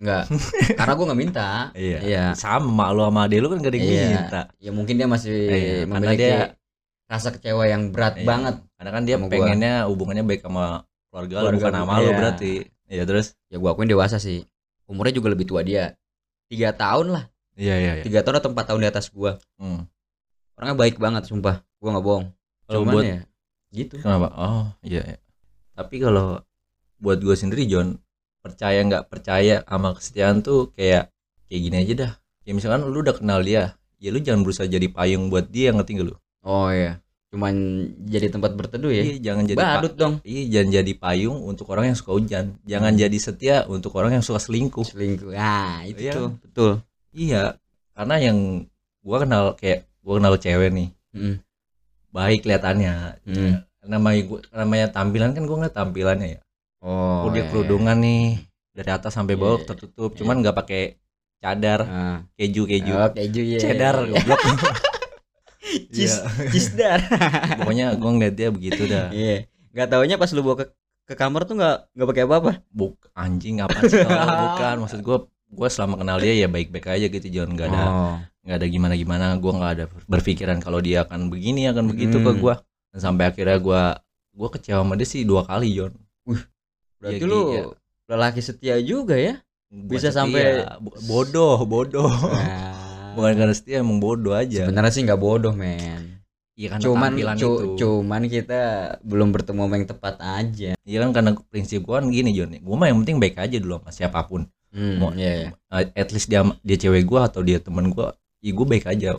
Enggak. 0.00 0.24
Karena 0.80 0.92
gua 0.96 1.04
nggak 1.12 1.20
minta. 1.20 1.48
iya 1.76 1.98
Iya. 2.00 2.24
sama 2.32 2.88
lu 2.90 3.04
sama 3.04 3.28
adek 3.28 3.38
lu 3.38 3.48
kan 3.48 3.58
gak 3.60 3.68
ada 3.68 3.76
yang 3.76 3.86
Iya. 3.86 4.08
minta 4.16 4.40
Ya 4.56 4.70
mungkin 4.72 4.94
dia 4.96 5.04
masih 5.04 5.36
Iya, 5.46 5.84
memiliki 5.84 6.24
dia- 6.24 6.56
rasa 7.04 7.28
kecewa 7.30 7.64
yang 7.66 7.90
berat 7.90 8.16
Iya. 8.16 8.24
banget. 8.24 8.54
karena 8.74 8.90
kan 8.90 9.02
dia 9.04 9.16
Sama 9.20 9.26
gua. 9.26 9.32
pengennya 9.36 9.74
hubungannya 9.86 10.24
baik 10.24 10.40
sama 10.40 10.64
keluarga, 11.12 11.34
lu 11.34 11.40
Keluarga 11.42 11.58
bukan 11.58 11.70
gua, 11.70 11.80
sama 11.84 11.92
lu 11.92 12.08
iya. 12.08 12.16
berarti 12.16 12.52
iya 12.88 13.02
terus 13.04 13.26
ya 13.46 13.56
gua 13.58 13.70
akuin 13.70 13.86
dewasa 13.86 14.16
sih 14.16 14.40
umurnya 14.86 15.12
juga 15.12 15.28
lebih 15.28 15.44
tua 15.44 15.60
dia 15.60 15.92
tiga 16.46 16.72
tahun 16.72 17.12
lah 17.12 17.24
iya 17.54 17.76
iya 17.76 17.92
iya 18.00 18.04
tiga 18.06 18.24
tahun 18.24 18.40
atau 18.40 18.50
empat 18.50 18.64
tahun 18.66 18.80
di 18.80 18.88
atas 18.88 19.12
gua 19.12 19.36
hmm. 19.58 19.84
orangnya 20.56 20.76
baik 20.78 20.96
banget 20.96 21.28
sumpah 21.28 21.60
gua 21.76 21.88
nggak 21.92 22.06
bohong 22.08 22.26
Kalau 22.64 22.80
buat 22.88 23.04
ya 23.04 23.20
gitu 23.68 23.94
kenapa 24.00 24.28
oh 24.32 24.64
iya, 24.80 25.02
iya. 25.04 25.18
tapi 25.74 25.98
kalau 25.98 26.40
buat 26.96 27.18
gue 27.18 27.32
sendiri 27.32 27.64
John 27.64 28.00
percaya 28.40 28.80
nggak 28.84 29.04
percaya 29.08 29.62
sama 29.64 29.92
kesetiaan 29.96 30.40
tuh 30.40 30.72
kayak 30.74 31.12
kayak 31.46 31.60
gini 31.60 31.76
aja 31.84 31.94
dah. 31.94 32.12
Ya 32.44 32.52
misalkan 32.56 32.88
lu 32.88 32.98
udah 33.00 33.14
kenal 33.14 33.40
dia 33.44 33.76
ya 34.00 34.08
lu 34.08 34.18
jangan 34.18 34.40
berusaha 34.42 34.64
jadi 34.64 34.88
payung 34.88 35.28
buat 35.28 35.52
dia 35.52 35.70
ngerti 35.76 36.00
gak 36.00 36.06
lu? 36.08 36.16
Oh 36.40 36.72
iya. 36.72 36.98
Cuman 37.30 37.54
jadi 38.08 38.26
tempat 38.32 38.56
berteduh 38.58 38.90
ya? 38.90 39.04
Iya 39.06 39.16
jangan 39.30 39.44
jadi 39.46 39.58
badut 39.60 39.94
dong. 39.94 40.14
Iya 40.24 40.42
jangan 40.50 40.68
jadi 40.82 40.92
payung 40.98 41.38
untuk 41.44 41.66
orang 41.70 41.92
yang 41.92 41.98
suka 42.00 42.10
hujan. 42.16 42.44
Jangan 42.64 42.92
Hmm. 42.96 43.02
jadi 43.06 43.18
setia 43.20 43.56
untuk 43.68 43.92
orang 43.94 44.18
yang 44.18 44.24
suka 44.24 44.40
selingkuh. 44.42 44.82
Selingkuh. 44.88 45.30
Nah 45.36 45.84
itu 45.86 46.00
Iya. 46.10 46.12
tuh. 46.16 46.28
betul. 46.42 46.70
Iya 47.12 47.42
karena 47.94 48.14
yang 48.18 48.38
gua 49.04 49.16
kenal 49.22 49.44
kayak 49.54 49.86
gua 50.00 50.18
kenal 50.18 50.34
cewek 50.40 50.70
nih. 50.72 50.88
Mm. 51.12 51.36
baik 52.10 52.42
kelihatannya. 52.42 53.22
Hmm. 53.22 53.62
namanya 53.86 54.20
gua, 54.28 54.38
namanya 54.52 54.86
tampilan 54.90 55.30
kan 55.32 55.46
gua 55.46 55.56
ngeliat 55.62 55.72
tampilannya 55.72 56.28
ya 56.36 56.40
oh 56.80 57.26
oh, 57.26 57.30
dia 57.30 57.44
iya. 57.44 57.48
kerudungan 57.48 57.96
nih 57.96 58.40
dari 58.70 58.90
atas 58.90 59.12
sampai 59.12 59.34
bawah 59.34 59.60
Iya. 59.60 59.66
tertutup 59.68 60.10
cuman 60.14 60.40
nggak 60.40 60.56
pakai 60.56 60.82
cadar 61.40 61.80
Ah. 61.82 62.18
keju 62.36 62.64
keju. 62.64 62.92
Oh 62.92 63.10
keju 63.10 63.40
ya 63.42 63.58
cheddar 63.58 63.96
goblok. 64.04 64.40
Cheese 65.92 66.24
Iya. 66.24 66.50
cheese 66.50 66.70
dar 66.74 67.00
pokoknya 67.62 67.94
gua 67.94 68.10
ngeliat 68.12 68.34
dia 68.34 68.48
begitu 68.50 68.84
dah. 68.84 69.12
Iya. 69.12 69.46
Nggak 69.70 69.86
taunya 69.88 70.16
pas 70.16 70.30
lu 70.32 70.42
bawa 70.42 70.56
ke 70.60 70.66
ke 71.04 71.14
kamar 71.14 71.42
tuh 71.44 71.58
nggak 71.58 71.76
nggak 71.94 72.08
pakai 72.08 72.22
apa 72.24 72.34
apa 72.38 72.52
buk 72.70 72.94
anjing 73.12 73.60
apa 73.60 73.76
sih 73.84 74.00
bukan? 74.42 74.74
Maksud 74.82 75.00
gua 75.00 75.18
gua 75.50 75.68
selama 75.68 75.98
kenal 75.98 76.18
dia 76.18 76.34
ya 76.34 76.48
baik 76.48 76.72
baik 76.72 76.86
aja 76.88 77.06
gitu 77.06 77.26
John. 77.28 77.52
Nggak 77.54 77.68
ada 77.70 77.82
oh. 77.86 78.16
nggak 78.40 78.56
ada 78.56 78.66
gimana 78.66 78.94
gimana 78.96 79.26
gua 79.36 79.52
nggak 79.56 79.72
ada 79.76 79.84
berpikiran 80.08 80.58
kalau 80.58 80.80
dia 80.80 81.04
akan 81.04 81.28
begini 81.28 81.68
akan 81.68 81.92
begitu 81.92 82.18
ke 82.18 82.30
Hmm. 82.32 82.40
gua. 82.40 82.54
Dan 82.90 83.00
sampai 83.00 83.30
akhirnya 83.30 83.58
gua 83.60 83.82
gua 84.32 84.48
kecewa 84.48 84.82
sama 84.82 84.94
dia 84.96 85.06
sih 85.06 85.22
dua 85.22 85.44
kali 85.44 85.70
John 85.72 85.92
berarti 87.00 87.18
Iya, 87.18 87.26
lu 87.26 87.40
iya. 87.50 87.62
lelaki 88.06 88.40
setia 88.40 88.76
juga 88.78 89.16
ya? 89.16 89.40
Bukan 89.66 89.88
Bisa 89.88 90.08
setia, 90.08 90.18
sampai- 90.20 90.66
bo- 90.78 90.98
bodoh 91.00 91.58
bodoh. 91.64 92.10
Nah, 92.10 93.14
bukan 93.14 93.32
karena 93.34 93.54
setia 93.54 93.80
emang 93.80 93.98
bodoh 93.98 94.34
aja. 94.34 94.64
Sebenarnya 94.64 94.92
sih 94.92 95.02
nggak 95.02 95.18
bodoh 95.18 95.50
men. 95.50 96.20
Iya 96.54 96.76
karena 96.76 96.84
cuman 96.84 97.10
cu- 97.34 97.56
itu. 97.56 97.56
cuman 97.78 98.22
kita 98.26 98.60
belum 99.00 99.32
bertemu 99.32 99.60
sama 99.62 99.74
yang 99.74 99.88
tepat 99.88 100.14
aja. 100.20 100.70
Iya 100.76 100.98
kan 101.00 101.10
karena 101.10 101.30
prinsip 101.48 101.80
gua 101.82 101.98
kan 101.98 102.12
gini 102.12 102.30
Jon 102.30 102.52
gua 102.60 102.76
mah 102.76 102.86
yang 102.86 103.00
penting 103.00 103.16
baik 103.16 103.40
aja 103.40 103.56
dulu 103.56 103.80
sama 103.80 103.90
siapa 103.90 104.20
pun. 104.28 104.44
Hmm, 104.68 105.00
Mau- 105.00 105.16
iya, 105.16 105.32
iya. 105.40 105.48
Uh, 105.66 105.82
at 105.90 106.08
least 106.10 106.28
dia 106.28 106.44
dia 106.60 106.76
cewek 106.78 107.02
gua 107.02 107.26
atau 107.26 107.40
dia 107.40 107.58
temen 107.58 107.88
gua 107.88 108.12
ya 108.38 108.52
gua 108.52 108.66
baik 108.68 108.84
aja. 108.86 109.16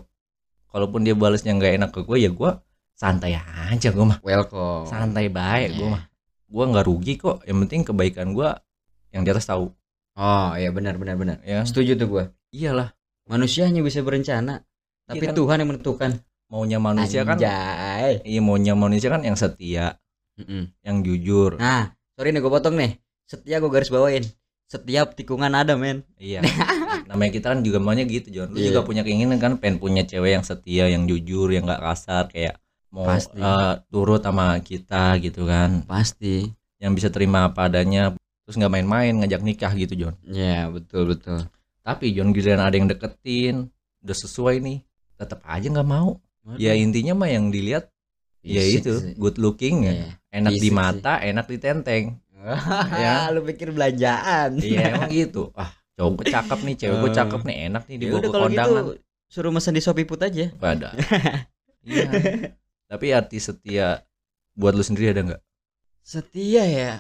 Kalaupun 0.68 1.02
dia 1.02 1.12
balasnya 1.12 1.52
nggak 1.52 1.74
enak 1.76 1.90
ke 1.90 2.00
gua 2.02 2.16
ya 2.16 2.30
gua 2.30 2.52
santai 2.94 3.34
aja 3.36 3.90
gua 3.90 4.06
mah. 4.06 4.20
Welcome. 4.22 4.86
Santai 4.86 5.28
baik 5.28 5.70
gua 5.74 5.82
Iya. 5.82 5.92
mah 5.92 6.04
gua 6.52 6.68
nggak 6.68 6.86
rugi 6.86 7.16
kok. 7.16 7.42
Yang 7.48 7.58
penting 7.66 7.82
kebaikan 7.88 8.36
gua 8.36 8.60
yang 9.10 9.24
di 9.24 9.32
atas 9.32 9.48
tahu. 9.48 9.72
Oh 10.14 10.52
iya 10.54 10.70
benar 10.70 11.00
benar 11.00 11.16
benar. 11.16 11.38
Ya 11.42 11.64
setuju 11.64 11.96
tuh 11.96 12.08
gua. 12.08 12.24
Iyalah. 12.52 12.92
Manusia 13.26 13.64
hanya 13.64 13.80
bisa 13.80 14.04
berencana 14.04 14.68
tapi 15.08 15.24
Iya 15.24 15.32
kan? 15.32 15.36
Tuhan 15.40 15.58
yang 15.58 15.70
menentukan. 15.72 16.12
Maunya 16.52 16.78
manusia 16.78 17.24
kan 17.24 17.40
Anjay. 17.40 18.20
iya 18.28 18.44
maunya 18.44 18.76
manusia 18.76 19.08
kan 19.08 19.24
yang 19.24 19.40
setia 19.40 19.96
Mm-mm. 20.36 20.68
yang 20.84 21.00
jujur. 21.00 21.56
Nah 21.56 21.96
sorry 22.12 22.36
nih 22.36 22.44
gue 22.44 22.52
potong 22.52 22.76
nih. 22.76 23.00
Setia 23.24 23.64
gue 23.64 23.72
garis 23.72 23.88
bawain. 23.88 24.28
Setiap 24.68 25.16
tikungan 25.16 25.52
ada 25.52 25.80
men. 25.80 26.04
Iya. 26.20 26.44
Namanya 27.08 27.32
kita 27.32 27.56
kan 27.56 27.64
juga 27.64 27.80
maunya 27.80 28.04
gitu 28.04 28.32
John. 28.32 28.52
Lu 28.52 28.60
Iya. 28.60 28.76
juga 28.76 28.84
punya 28.84 29.04
keinginan 29.04 29.40
kan 29.40 29.64
pengen 29.64 29.80
punya 29.80 30.04
cewek 30.04 30.36
yang 30.36 30.44
setia 30.44 30.92
yang 30.92 31.08
jujur 31.08 31.48
yang 31.48 31.64
nggak 31.64 31.80
kasar 31.80 32.28
kayak 32.28 32.60
mau 32.92 33.08
Pasti. 33.08 33.36
eh, 33.36 33.74
turut 33.88 34.20
sama 34.20 34.60
kita 34.60 35.16
gitu 35.18 35.44
kan. 35.44 35.82
Pasti. 35.84 36.48
Yang 36.78 36.92
bisa 36.94 37.08
terima 37.08 37.48
apa 37.48 37.66
adanya 37.66 38.12
terus 38.42 38.58
nggak 38.58 38.74
main-main 38.74 39.14
ngajak 39.16 39.42
nikah 39.42 39.72
gitu 39.74 39.94
John 39.96 40.16
ya 40.24 40.68
betul 40.68 41.08
betul. 41.08 41.46
Tapi 41.80 42.12
John 42.12 42.30
giliran 42.30 42.60
ada 42.60 42.74
yang 42.74 42.86
deketin 42.86 43.70
udah 44.00 44.18
sesuai 44.18 44.60
nih 44.60 44.82
tetap 45.16 45.40
aja 45.44 45.64
nggak 45.64 45.86
mau. 45.86 46.18
Ya 46.56 46.74
intinya 46.74 47.14
mah 47.16 47.30
yang 47.30 47.48
dilihat 47.48 47.88
ya 48.42 48.60
Fisik 48.60 48.82
itu 48.82 48.92
sih. 48.98 49.14
good 49.16 49.38
looking 49.38 49.86
ya. 49.86 49.94
Iya. 49.94 50.10
enak 50.34 50.52
di 50.52 50.60
Fisik 50.60 50.74
mata 50.74 51.14
enak 51.18 51.46
di 51.46 51.58
tenteng. 51.58 52.06
Ya. 52.98 53.30
Lu 53.30 53.46
pikir 53.46 53.70
belanjaan. 53.70 54.58
Iya 54.58 54.98
emang 54.98 55.14
gitu. 55.14 55.54
Ah 55.54 55.70
cowok 55.94 56.12
gue 56.18 56.28
cakep 56.28 56.60
nih 56.66 56.76
cewek 56.76 56.98
gue 56.98 57.08
Eh. 57.08 57.16
cakep 57.16 57.42
nih 57.46 57.58
enak 57.68 57.84
nih 57.86 57.94
ya 57.94 58.00
dibawa 58.02 58.18
udah 58.18 58.22
ke 58.24 58.34
kalau 58.34 58.48
kondangan. 58.50 58.74
gitu 58.82 58.94
suruh 59.30 59.52
mesen 59.54 59.72
di 59.72 59.80
Shopee 59.80 60.04
Put 60.04 60.20
aja. 60.20 60.46
Pada 60.56 60.90
iya 61.86 62.10
tapi 62.92 63.16
arti 63.16 63.40
setia 63.40 64.04
buat 64.52 64.76
lu 64.76 64.84
sendiri 64.84 65.16
ada 65.16 65.24
nggak? 65.24 65.42
Setia 66.04 66.68
ya? 66.68 66.92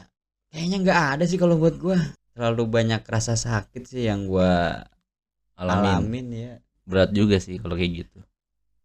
Kayaknya 0.47 0.77
nggak 0.87 0.99
ada 1.19 1.23
sih 1.27 1.35
kalau 1.35 1.59
buat 1.59 1.75
gua. 1.75 1.99
Terlalu 2.31 2.63
banyak 2.63 3.03
rasa 3.03 3.35
sakit 3.35 3.83
sih 3.83 4.07
yang 4.07 4.23
gua 4.23 4.87
alamin. 5.59 5.91
alamin 5.99 6.27
ya. 6.31 6.53
Berat 6.87 7.11
juga 7.11 7.43
sih 7.43 7.59
kalau 7.59 7.75
kayak 7.75 8.07
gitu. 8.07 8.23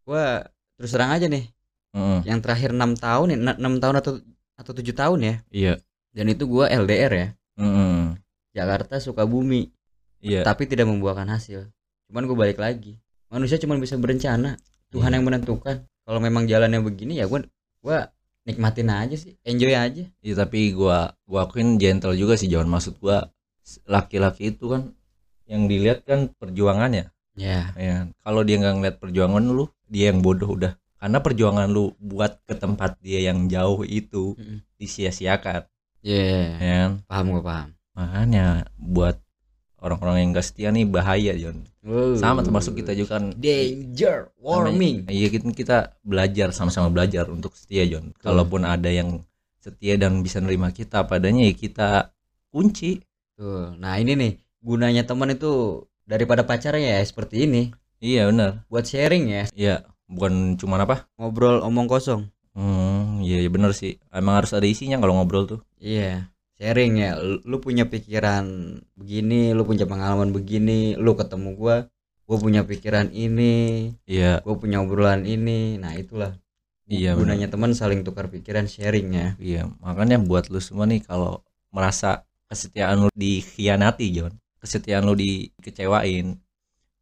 Gua 0.03 0.43
terus 0.75 0.91
terang 0.91 1.15
aja 1.15 1.31
nih. 1.31 1.47
Heeh, 1.95 2.19
yang 2.27 2.43
terakhir 2.43 2.75
enam 2.75 2.99
tahun 2.99 3.27
ya 3.33 3.39
enam 3.55 3.79
tahun 3.79 4.03
atau 4.03 4.13
atau 4.59 4.73
tujuh 4.75 4.99
tahun 4.99 5.19
ya. 5.23 5.35
Iya. 5.55 5.75
Dan 6.11 6.27
itu 6.35 6.51
gua 6.51 6.67
LDR 6.67 7.13
ya. 7.15 7.29
Heeh, 7.55 8.19
Jakarta 8.51 8.99
Sukabumi. 8.99 9.71
Iya. 10.19 10.43
Tapi 10.43 10.67
tidak 10.67 10.91
membuahkan 10.91 11.31
hasil. 11.31 11.71
Cuman 12.11 12.27
gue 12.27 12.35
balik 12.35 12.59
lagi. 12.59 12.99
Manusia 13.31 13.61
cuma 13.63 13.77
bisa 13.79 13.95
berencana. 13.95 14.59
Tuhan 14.91 15.13
Iya. 15.13 15.17
yang 15.21 15.25
menentukan 15.29 15.87
kalau 16.07 16.23
memang 16.23 16.47
jalannya 16.47 16.81
begini 16.81 17.19
ya 17.19 17.27
gue 17.27 17.45
gua 17.83 18.09
nikmatin 18.47 18.87
aja 18.89 19.17
sih 19.19 19.35
enjoy 19.43 19.75
aja. 19.75 20.07
Iya, 20.23 20.35
tapi 20.47 20.71
gua 20.71 21.13
gua 21.27 21.51
akuin 21.51 21.77
gentle 21.83 22.15
juga 22.15 22.39
sih 22.39 22.47
John 22.47 22.71
maksud 22.71 23.03
gua 23.03 23.27
s- 23.67 23.83
laki-laki 23.91 24.55
itu 24.55 24.71
kan 24.71 24.95
yang 25.51 25.67
dilihat 25.67 26.07
kan 26.07 26.31
perjuangannya 26.39 27.11
ya. 27.35 27.75
Ya. 27.75 27.97
Kalau 28.23 28.47
dia 28.47 28.57
nggak 28.63 28.75
ngeliat 28.79 28.97
perjuangan 29.03 29.43
lu 29.51 29.67
dia 29.91 30.15
yang 30.15 30.23
bodoh 30.23 30.55
udah. 30.55 30.73
Karena 30.97 31.19
perjuangan 31.21 31.67
lu 31.69 31.93
buat 31.99 32.39
ke 32.49 32.55
tempat 32.57 32.99
dia 33.03 33.27
yang 33.31 33.47
jauh 33.51 33.83
itu 33.85 34.35
Mm-mm. 34.39 34.63
disia-siakan. 34.81 35.67
Ya. 36.07 36.55
Ya 36.63 36.75
kan? 36.87 36.93
paham 37.11 37.27
gue 37.35 37.43
paham. 37.43 37.69
Makanya 37.99 38.47
buat 38.79 39.19
orang-orang 39.87 40.19
yang 40.19 40.31
gak 40.35 40.47
setia 40.51 40.75
nih 40.75 40.83
bahaya 40.83 41.33
John 41.39 41.63
sama 42.19 42.43
termasuk 42.43 42.75
kita 42.83 42.91
juga 42.99 43.23
kan. 43.23 43.31
Danger 43.39 44.35
warming. 44.43 45.07
Iya 45.07 45.31
kita, 45.31 45.47
kita 45.55 45.77
belajar 46.03 46.51
sama-sama 46.51 46.91
belajar 46.91 47.31
untuk 47.31 47.55
setia 47.55 47.87
John 47.87 48.11
kalaupun 48.19 48.67
ada 48.67 48.91
yang 48.91 49.23
setia 49.63 49.95
dan 49.95 50.27
bisa 50.27 50.43
nerima 50.43 50.75
kita 50.75 51.07
padanya 51.07 51.47
ya 51.47 51.55
kita 51.55 51.89
kunci. 52.51 53.07
Tuh 53.39 53.79
nah 53.79 53.95
ini 54.03 54.19
nih 54.19 54.33
gunanya 54.59 55.07
teman 55.07 55.31
itu 55.31 55.87
daripada 56.03 56.43
pacarnya 56.43 56.99
ya 56.99 57.03
seperti 57.07 57.47
ini. 57.47 57.71
Iya 58.03 58.27
benar. 58.35 58.67
Buat 58.67 58.91
sharing 58.91 59.25
ya. 59.31 59.45
Iya 59.55 59.87
bukan 60.11 60.59
cuma 60.59 60.83
apa? 60.83 61.07
Ngobrol 61.15 61.63
omong 61.63 61.87
kosong. 61.87 62.27
Hmm 62.59 63.23
iya 63.23 63.39
iya 63.39 63.51
benar 63.53 63.71
sih. 63.79 64.03
Emang 64.11 64.43
harus 64.43 64.51
ada 64.51 64.67
isinya 64.67 64.99
kalau 64.99 65.15
ngobrol 65.15 65.47
tuh. 65.47 65.61
Iya 65.79 66.35
sharing 66.57 67.01
ya. 67.01 67.17
Lu 67.21 67.57
punya 67.63 67.89
pikiran 67.89 68.45
begini 68.99 69.53
lu 69.53 69.63
punya 69.65 69.85
pengalaman 69.85 70.33
begini 70.33 70.97
lu 70.97 71.15
ketemu 71.17 71.57
gua 71.57 71.77
gua 72.27 72.37
punya 72.43 72.67
pikiran 72.67 73.15
ini 73.15 73.95
iya. 74.09 74.43
gue 74.43 74.57
punya 74.59 74.83
obrolan 74.83 75.25
ini. 75.25 75.79
Nah 75.79 75.95
itulah 75.95 76.35
Iya, 76.87 77.19
gunanya 77.19 77.51
teman 77.51 77.75
saling 77.75 78.07
tukar 78.07 78.31
pikiran 78.31 78.71
sharing 78.71 79.11
ya. 79.11 79.29
Iya 79.43 79.63
makanya 79.83 80.23
buat 80.23 80.47
lu 80.55 80.63
semua 80.63 80.87
nih 80.87 81.03
kalau 81.03 81.43
merasa 81.75 82.27
kesetiaan 82.47 83.03
lu 83.03 83.11
dikhianati 83.13 84.07
John 84.15 84.33
kesetiaan 84.63 85.07
lu 85.07 85.19
dikecewain 85.19 86.39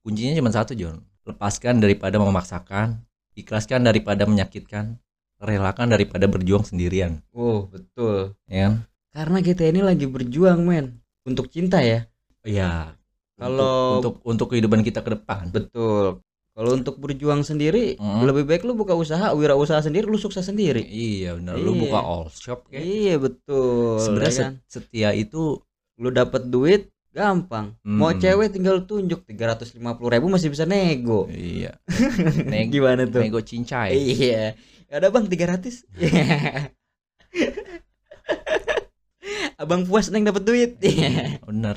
kuncinya 0.01 0.33
cuma 0.41 0.51
satu 0.53 0.73
John 0.73 1.05
lepaskan 1.25 1.81
daripada 1.81 2.17
memaksakan 2.21 3.01
ikhlaskan 3.37 3.85
daripada 3.85 4.25
menyakitkan 4.25 5.01
relakan 5.43 5.93
daripada 5.93 6.25
berjuang 6.25 6.65
sendirian. 6.65 7.21
Oh 7.37 7.69
betul. 7.69 8.33
Ya 8.49 8.71
kan 8.71 8.75
karena 9.15 9.39
kita 9.41 9.63
ini 9.65 9.81
lagi 9.81 10.05
berjuang 10.05 10.61
men. 10.61 10.99
Untuk 11.23 11.49
cinta 11.49 11.79
ya. 11.79 12.05
Iya. 12.43 12.99
Kalau- 13.35 13.99
untuk, 13.99 14.15
untuk 14.21 14.27
untuk 14.27 14.47
kehidupan 14.51 14.83
kita 14.83 15.01
ke 15.01 15.15
depan. 15.15 15.49
Betul. 15.49 16.21
Kalau 16.51 16.71
untuk 16.71 16.99
berjuang 16.99 17.43
sendiri 17.43 17.97
Hmm. 17.97 18.23
lebih 18.23 18.45
baik 18.45 18.63
lu 18.63 18.75
buka 18.75 18.95
usaha 18.95 19.31
wirausaha 19.31 19.81
sendiri 19.81 20.07
lu 20.07 20.15
sukses 20.15 20.43
sendiri. 20.43 20.83
Iya 20.83 21.35
benar 21.35 21.57
lu 21.57 21.75
Iya. 21.75 21.81
buka 21.81 21.99
all 21.99 22.27
shop 22.29 22.69
kayak 22.69 22.79
iya 22.79 23.15
betul 23.17 23.99
sebenarnya 23.99 24.31
ya 24.31 24.39
kan? 24.39 24.53
set- 24.63 24.87
setia 24.87 25.11
itu 25.13 25.59
lu 25.97 26.09
dapat 26.11 26.47
duit 26.47 26.83
gampang. 27.11 27.75
Mau 27.83 28.07
Hmm. 28.09 28.19
cewek 28.19 28.51
tinggal 28.51 28.83
tunjuk 28.83 29.23
350 29.25 29.75
ribu 30.09 30.27
masih 30.29 30.47
bisa 30.47 30.63
nego. 30.63 31.27
Iya. 31.27 31.75
Nego, 32.47 32.71
gimana 32.73 33.03
tuh? 33.05 33.19
nego 33.19 33.39
cincai. 33.39 33.91
Iya. 33.91 34.55
Ada 34.87 35.11
bang 35.11 35.27
300 35.27 35.83
Abang 39.65 39.83
puas 39.83 40.07
neng 40.09 40.23
dapat 40.23 40.43
duit. 40.43 40.71
bener 41.49 41.77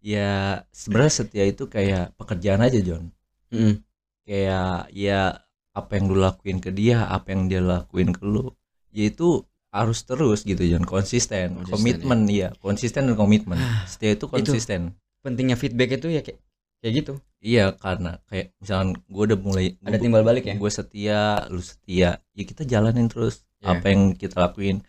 ya 0.00 0.30
sebenarnya 0.70 1.12
setia 1.14 1.44
itu 1.44 1.66
kayak 1.66 2.16
pekerjaan 2.16 2.60
aja 2.60 2.80
John 2.80 3.12
Mm. 3.50 3.82
kayak 4.22 4.90
ya 4.90 5.42
apa 5.70 5.90
yang 5.92 6.06
lu 6.06 6.18
lakuin 6.18 6.58
ke 6.58 6.70
dia 6.70 7.02
apa 7.04 7.30
yang 7.30 7.46
dia 7.46 7.58
lakuin 7.58 8.10
ke 8.10 8.22
lu 8.22 8.54
ya 8.88 9.06
itu 9.06 9.42
harus 9.68 10.02
terus 10.02 10.42
gitu 10.42 10.62
John 10.62 10.82
konsisten, 10.82 11.58
Konsisten, 11.58 11.70
komitmen 11.72 12.20
iya 12.26 12.54
konsisten 12.56 13.06
dan 13.06 13.14
komitmen 13.14 13.58
setia 13.84 14.14
itu 14.14 14.24
itu. 14.24 14.30
konsisten 14.30 14.94
Pentingnya 15.20 15.54
feedback 15.54 15.94
itu 15.94 16.08
ya 16.08 16.22
kayak 16.22 16.38
kayak 16.78 16.92
gitu. 16.96 17.12
iya 17.38 17.74
karena 17.74 18.22
kayak 18.24 18.54
misalkan 18.56 18.88
gue 19.04 19.22
udah 19.26 19.38
mulai 19.38 19.74
Ada 19.80 19.98
timbal 19.98 20.22
balik 20.22 20.44
ya. 20.44 20.54
gue 20.54 20.70
setia 20.70 21.20
lu 21.46 21.60
setia 21.60 22.10
ya 22.30 22.42
kita 22.42 22.62
jalanin 22.62 23.06
terus 23.06 23.42
Iya. 23.58 23.76
apa 23.76 23.86
yang 23.88 24.02
kita 24.14 24.40
lakuin 24.40 24.80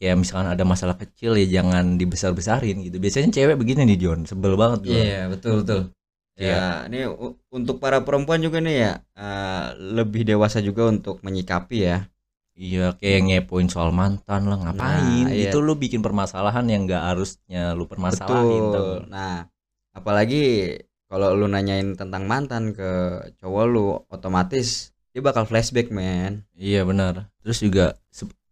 kayak 0.00 0.16
misalkan 0.16 0.48
ada 0.48 0.64
masalah 0.64 0.96
kecil 0.96 1.36
ya 1.36 1.60
jangan 1.60 2.00
dibesar 2.00 2.32
besarin 2.32 2.80
gitu 2.80 2.96
biasanya 2.96 3.28
cewek 3.36 3.56
begini 3.60 3.84
nih 3.84 3.98
John 4.00 4.20
sebel 4.24 4.56
banget. 4.56 4.88
Iya, 4.88 5.28
betul 5.28 5.52
betul. 5.62 5.80
Ya, 6.40 6.88
ini 6.88 7.04
u- 7.04 7.36
untuk 7.52 7.76
para 7.84 8.00
perempuan 8.00 8.40
juga 8.40 8.64
nih 8.64 8.76
ya 8.80 8.92
eh, 9.12 9.66
lebih 9.76 10.24
dewasa 10.24 10.64
juga 10.64 10.88
untuk 10.88 11.20
menyikapi 11.20 11.78
ya. 11.84 11.98
Iya 12.60 12.92
kayak 13.00 13.20
ngepoin 13.28 13.68
soal 13.72 13.92
mantan 13.92 14.42
lah 14.48 14.58
ngapain 14.60 15.24
Nah, 15.24 15.32
iya. 15.32 15.52
itu 15.52 15.58
lu 15.64 15.72
bikin 15.76 16.00
permasalahan 16.04 16.64
yang 16.68 16.84
gak 16.88 17.04
harusnya 17.12 17.72
lu 17.76 17.84
permasalahin 17.88 18.64
Betul. 18.72 18.96
Nah, 19.08 19.48
apalagi 19.96 20.42
kalau 21.08 21.34
lu 21.34 21.46
nanyain 21.50 21.96
tentang 21.98 22.24
mantan 22.28 22.70
ke 22.76 22.90
cowok 23.40 23.64
lu, 23.66 23.88
otomatis 24.12 24.92
dia 25.10 25.20
bakal 25.24 25.42
flashback, 25.48 25.90
men. 25.90 26.46
Iya 26.54 26.86
benar 26.86 27.32
terus 27.42 27.58
juga 27.64 27.96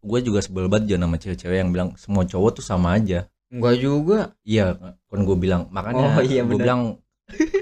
gue 0.00 0.18
juga 0.20 0.38
sebel 0.38 0.66
banget 0.66 0.84
John 0.90 1.02
sama 1.02 1.16
cewek-cewek 1.16 1.56
yang 1.56 1.70
bilang 1.70 1.88
semua 1.94 2.22
cowok 2.22 2.50
tuh 2.54 2.64
sama 2.64 2.94
aja 2.94 3.26
Enggak 3.48 3.74
juga. 3.76 4.18
iya 4.42 4.76
kan 4.76 5.20
gue 5.20 5.36
bilang 5.36 5.66
makanya 5.68 6.06
Oh, 6.12 6.22
iya, 6.22 6.42
gue 6.42 6.54
bilang 6.54 7.00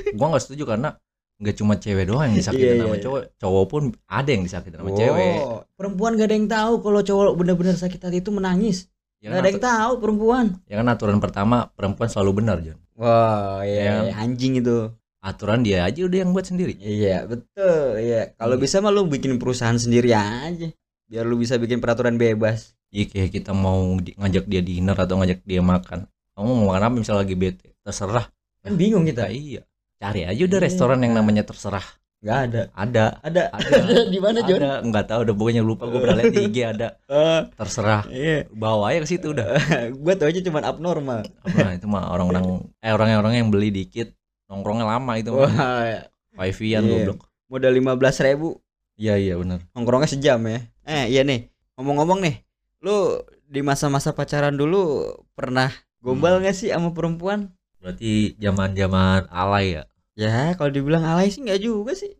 gue 0.08 0.26
nggak 0.26 0.42
setuju 0.42 0.64
karena 0.66 0.98
nggak 1.36 1.54
cuma 1.54 1.76
cewek 1.76 2.04
doang 2.06 2.26
yang 2.26 2.36
disakitin 2.36 2.64
Iya, 2.64 2.74
iya, 2.74 2.82
sama 2.82 2.94
iya. 2.94 3.02
cowok 3.02 3.20
cowok 3.36 3.64
pun 3.66 3.82
ada 4.06 4.28
yang 4.28 4.42
disakitin 4.42 4.78
sama 4.78 4.90
cewek 4.92 5.36
Oh, 5.38 5.60
perempuan 5.72 6.12
gak 6.14 6.26
ada 6.26 6.34
yang 6.34 6.48
tahu 6.48 6.72
kalau 6.80 7.00
cowok 7.02 7.34
bener-bener 7.34 7.74
sakit 7.74 8.00
hati 8.00 8.18
itu 8.18 8.30
menangis. 8.30 8.88
ya 9.18 9.28
Gak 9.28 9.30
kan, 9.30 9.38
ada 9.38 9.48
yang 9.48 9.62
tahu 9.62 9.92
perempuan. 9.98 10.46
ya 10.64 10.74
kan 10.76 10.86
aturan 10.86 11.18
pertama 11.18 11.56
perempuan 11.70 12.08
selalu 12.08 12.32
benar 12.36 12.56
John 12.60 12.80
Wah, 12.94 13.60
iya, 13.62 14.08
iya, 14.08 14.16
anjing 14.16 14.56
itu. 14.56 14.88
aturan 15.18 15.60
dia 15.60 15.82
aja 15.82 16.00
udah 16.00 16.18
yang 16.18 16.30
buat 16.30 16.46
sendiri 16.46 16.78
Iya 16.78 17.26
betul 17.26 17.98
Iya 17.98 18.32
Kalau 18.32 18.54
Iya. 18.54 18.62
bisa 18.62 18.76
mah 18.78 18.88
lu 18.88 19.04
bikin 19.06 19.36
perusahaan 19.36 19.74
sendiri 19.74 20.10
aja 20.10 20.70
Biar 21.06 21.22
lu 21.22 21.36
bisa 21.36 21.54
bikin 21.54 21.78
peraturan 21.78 22.18
bebas. 22.18 22.74
Iya 22.90 23.06
kayak 23.06 23.30
kita 23.32 23.50
mau 23.50 23.78
di- 23.96 24.14
ngajak 24.14 24.46
dia 24.46 24.58
dinner 24.60 24.94
atau 24.94 25.18
ngajak 25.18 25.42
dia 25.42 25.62
makan. 25.62 26.06
Kamu 26.34 26.50
mau 26.52 26.66
makan 26.70 26.82
apa? 26.82 26.94
Misalnya 26.96 27.22
lagi 27.22 27.34
bete 27.34 27.78
terserah. 27.80 28.26
Kan 28.60 28.74
bingung 28.74 29.06
kita. 29.06 29.26
Kita 29.26 29.32
iya. 29.32 29.62
Cari 29.96 30.26
aja 30.26 30.42
udah 30.42 30.58
Iya. 30.58 30.66
restoran 30.66 30.98
yang 31.00 31.14
namanya 31.14 31.42
terserah. 31.42 31.86
Gak 32.20 32.38
ada. 32.50 32.62
Ada. 32.74 33.04
Ada. 33.22 33.42
Ada. 33.54 33.72
Di 34.12 34.18
mana 34.18 34.42
John? 34.42 34.58
ada. 34.58 34.82
Nggak 34.82 35.04
tahu 35.06 35.20
udah 35.22 35.34
pokoknya 35.34 35.62
lupa. 35.62 35.86
Gue 35.86 36.00
pernah 36.02 36.16
lihat 36.18 36.32
di 36.32 36.42
IG 36.42 36.56
ada. 36.66 36.88
Eh, 37.06 37.40
terserah. 37.54 38.02
Iya. 38.10 38.50
Bawa 38.50 38.90
aja 38.90 38.98
ke 39.02 39.08
situ 39.08 39.26
udah. 39.30 39.46
Gue 40.02 40.14
tau 40.18 40.26
aja 40.26 40.40
cuman 40.42 40.62
abnormal. 40.64 41.20
Nah, 41.46 41.70
itu 41.72 41.86
mah 41.86 42.10
orang-orang 42.10 42.44
eh 42.76 42.90
orang-orang 42.90 43.34
yang 43.38 43.48
beli 43.48 43.70
dikit. 43.70 44.10
Nongkrongnya 44.50 44.86
lama 44.88 45.12
itu 45.14 45.30
mah. 45.30 45.46
Wah 45.46 46.02
Wifi-an 46.36 46.82
Iya. 46.82 46.90
goblok. 47.06 47.30
Modal 47.46 47.72
15 47.72 48.26
ribu. 48.26 48.58
Iya 48.96 49.14
iya 49.16 49.34
benar. 49.36 49.60
Nongkrongnya 49.72 50.08
sejam 50.08 50.40
ya 50.42 50.60
Eh 50.86 51.10
iya 51.10 51.26
nih 51.26 51.50
Ngomong-ngomong 51.74 52.22
nih 52.22 52.46
Lu 52.80 53.20
di 53.46 53.60
masa-masa 53.60 54.14
pacaran 54.14 54.54
dulu 54.54 55.10
Pernah 55.34 55.74
gombal 55.98 56.38
gak 56.38 56.54
sih 56.54 56.70
sama 56.70 56.94
perempuan? 56.94 57.50
Berarti 57.82 58.38
zaman-zaman 58.38 59.26
alay 59.26 59.78
ya. 59.78 59.82
Ya 60.14 60.54
kalau 60.54 60.70
dibilang 60.70 61.02
alay 61.02 61.28
sih 61.34 61.42
nggak 61.42 61.58
juga 61.58 61.92
sih 61.98 62.14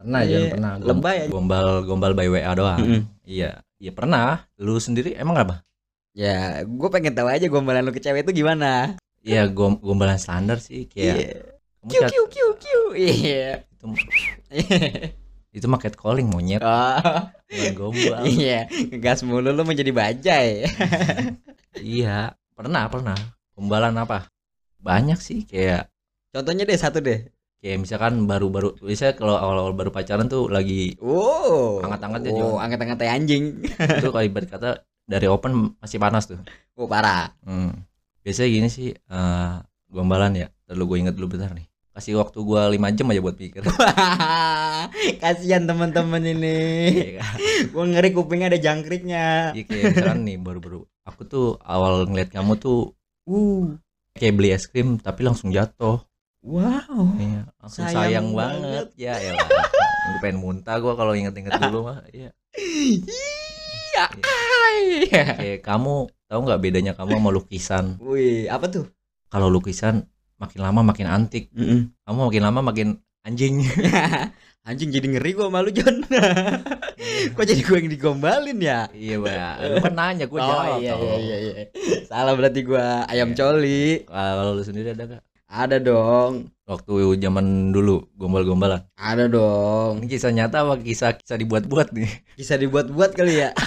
Pernah 0.00 0.20
jangan 0.24 0.48
pernah. 0.54 0.70
Lebay 0.80 1.16
aja. 1.26 1.30
Gombal 1.30 1.68
gombal 1.84 2.12
by 2.14 2.28
WA 2.30 2.52
doang. 2.54 2.78
Mm-mm. 2.80 3.02
Iya. 3.26 3.60
Iya 3.82 3.92
pernah. 3.92 4.46
Lu 4.56 4.78
sendiri 4.78 5.12
emang 5.18 5.36
apa? 5.42 5.66
Ya 6.16 6.64
gue 6.66 6.88
pengen 6.90 7.14
tahu 7.14 7.28
aja 7.30 7.46
gombalan 7.46 7.86
lu 7.86 7.94
ke 7.94 8.02
cewek 8.02 8.26
itu 8.26 8.42
gimana 8.42 8.98
Iya 9.22 9.46
gom 9.46 9.78
gombalan 9.78 10.18
standar 10.18 10.58
sih 10.58 10.90
kayak 10.90 11.14
Iya 11.14 11.30
kamu 11.78 11.90
Kiu 11.94 12.02
kiu 12.10 12.24
kiu 12.26 12.48
kiu 12.58 12.82
Iya 12.98 13.62
itu 13.70 13.86
itu 15.52 15.64
mah 15.64 15.80
calling 15.80 16.28
monyet 16.28 16.60
Oh 16.60 17.24
bukan 17.48 17.72
gombal. 17.72 18.22
iya 18.28 18.68
Ngegas 18.68 19.24
mulu 19.24 19.48
lu 19.50 19.64
menjadi 19.64 19.88
bajai 19.88 20.68
iya, 21.80 22.36
pernah 22.52 22.84
pernah. 22.90 23.16
Gombalan 23.56 23.96
apa? 23.96 24.28
Banyak 24.78 25.18
sih 25.18 25.48
kayak 25.48 25.88
Contohnya 26.28 26.68
deh 26.68 26.76
satu 26.76 27.00
deh 27.00 27.24
kayak 27.58 27.78
misalkan 27.82 28.22
baru-baru 28.30 28.78
biasanya 28.78 29.18
kalau 29.18 29.34
awal-awal 29.34 29.74
baru 29.74 29.90
pacaran 29.90 30.30
tuh 30.30 30.46
lagi 30.46 30.94
Oh 31.02 31.82
Hangat-hangatnya, 31.82 32.30
Oh 32.30 32.54
Jon. 32.54 32.62
angkat-angkat 32.62 32.98
anjing 33.10 33.44
itu 33.66 34.08
kalau 34.14 34.22
ibarat 34.24 34.46
kata 34.46 34.70
dari 35.08 35.26
open 35.26 35.74
masih 35.82 35.98
panas 35.98 36.30
tuh 36.30 36.38
Oh 36.78 36.86
parah 36.86 37.34
hmm. 37.42 37.74
biasanya 38.22 38.48
gini 38.48 38.68
sih 38.70 38.88
eh 38.94 39.52
gombalan 39.90 40.38
ya 40.38 40.46
lalu 40.70 40.82
gue 40.86 40.96
inget 41.08 41.14
dulu 41.18 41.34
bentar 41.34 41.50
nih 41.52 41.66
kasih 41.98 42.14
waktu 42.14 42.38
gue 42.38 42.62
5 42.78 42.94
jam 42.94 43.10
aja 43.10 43.18
buat 43.18 43.34
pikir. 43.34 43.66
Kasihan 45.22 45.66
teman-teman 45.66 46.22
ini. 46.22 46.58
Iya 46.94 47.10
kan? 47.18 47.36
Gue 47.74 47.84
ngeri 47.90 48.10
kupingnya 48.14 48.54
ada 48.54 48.60
jangkriknya. 48.62 49.50
Iya, 49.50 49.62
kayak 49.66 49.82
misalkan 49.98 50.22
nih 50.22 50.38
baru-baru. 50.38 50.86
Aku 51.02 51.26
tuh 51.26 51.58
awal 51.60 52.06
ngeliat 52.06 52.30
kamu 52.30 52.54
tuh 52.56 52.94
Uh. 53.28 53.76
kayak 54.16 54.40
beli 54.40 54.56
es 54.56 54.64
krim 54.64 54.96
tapi 54.96 55.20
langsung 55.20 55.52
jatuh. 55.52 56.00
Wow. 56.40 57.18
Iya 57.18 57.50
langsung 57.60 57.84
Sayang 57.84 57.92
sayang, 57.92 58.26
banget. 58.32 58.62
banget. 58.64 58.88
ya 58.96 59.14
ya 59.20 59.32
gue 60.08 60.18
pengen 60.24 60.38
muntah 60.40 60.80
gue 60.80 60.92
kalau 60.96 61.12
inget-inget 61.12 61.52
dulu 61.68 61.92
mah 61.92 62.00
iya. 62.08 62.32
Iya 62.56 64.04
ay. 64.16 64.80
kayak 65.12 65.60
kamu 65.60 65.94
tahu 66.24 66.40
nggak 66.40 66.60
bedanya 66.62 66.92
kamu 66.96 67.20
sama 67.20 67.30
lukisan? 67.34 67.84
Wih 68.00 68.48
apa 68.48 68.70
tuh? 68.70 68.86
kalau 69.28 69.52
lukisan 69.52 70.08
makin 70.38 70.60
lama 70.62 70.80
makin 70.86 71.06
antik. 71.06 71.50
Mm-mm. 71.52 71.90
kamu 72.02 72.20
makin 72.30 72.42
lama 72.42 72.60
makin 72.64 72.88
anjing. 73.22 73.62
Anjing 74.68 74.92
jadi 74.92 75.08
ngeri 75.08 75.32
gua 75.32 75.48
malu 75.48 75.72
John 75.72 76.04
Kok 77.32 77.40
jadi 77.40 77.56
gue 77.64 77.76
yang 77.78 77.88
digombalin 77.88 78.60
ya? 78.60 78.84
iya 78.92 79.16
mbak. 79.16 79.54
Lu 79.64 79.76
kan 79.80 79.94
nanya 79.96 80.28
gue 80.28 80.36
jawab 80.36 80.76
iya, 80.76 80.92
iya 80.92 81.16
iya 81.16 81.36
iya. 81.40 81.64
Salah 82.04 82.36
berarti 82.36 82.68
gua 82.68 83.08
ayam 83.08 83.32
Iya. 83.32 83.36
coli. 83.40 84.04
Kalau 84.04 84.52
lu 84.52 84.60
sendiri 84.60 84.92
ada 84.92 85.08
gak 85.08 85.22
Ada 85.48 85.80
dong. 85.80 86.52
Waktu 86.68 87.16
zaman 87.16 87.72
dulu 87.72 88.12
gombal-gombalan. 88.12 88.84
Ada 89.00 89.32
dong. 89.32 90.04
Ini 90.04 90.06
kisah 90.06 90.36
nyata 90.36 90.68
apa 90.68 90.76
kisah 90.76 91.16
kisah 91.16 91.40
dibuat-buat 91.40 91.96
nih? 91.96 92.10
Bisa 92.40 92.60
dibuat-buat 92.60 93.16
kali 93.16 93.40
ya? 93.40 93.56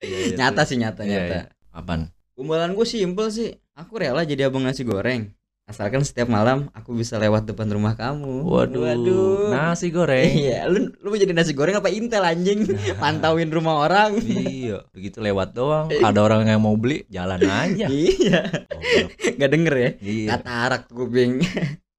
Iya, 0.00 0.16
iya, 0.30 0.34
Nyata 0.38 0.62
sih 0.64 0.78
nyata 0.80 1.02
Iya, 1.04 1.10
nyata. 1.12 1.36
iya. 1.36 1.42
apaan? 1.74 2.08
Gombalan 2.32 2.72
gue 2.72 2.86
simple 2.86 3.28
sih. 3.28 3.50
Aku 3.74 3.98
rela 3.98 4.22
jadi 4.22 4.46
abang 4.46 4.62
nasi 4.62 4.86
goreng 4.86 5.28
Asalkan 5.70 6.02
setiap 6.02 6.26
malam 6.26 6.66
aku 6.74 6.98
bisa 6.98 7.14
lewat 7.14 7.46
depan 7.46 7.70
rumah 7.70 7.94
kamu. 7.94 8.42
Waduh, 8.42 9.54
nasi 9.54 9.94
goreng. 9.94 10.26
Iya, 10.26 10.66
lu 10.66 10.90
lu 10.98 11.14
mau 11.14 11.18
jadi 11.22 11.30
nasi 11.30 11.54
goreng 11.54 11.78
apa 11.78 11.86
intel 11.94 12.26
anjing? 12.26 12.66
Mantauin 13.02 13.46
rumah 13.54 13.86
orang. 13.86 14.18
iya 14.18 14.82
begitu 14.98 15.22
lewat 15.22 15.54
doang. 15.54 15.86
Ada 15.86 16.18
orang 16.26 16.50
yang 16.50 16.58
mau 16.58 16.74
beli 16.74 17.06
jalan 17.06 17.38
aja. 17.46 17.86
Iya, 18.00 18.50
Goblok. 18.50 19.10
nggak 19.38 19.50
denger 19.54 19.74
ya? 19.78 19.90
iya. 20.02 20.26
Katarak 20.34 20.90
kuping. 20.90 21.38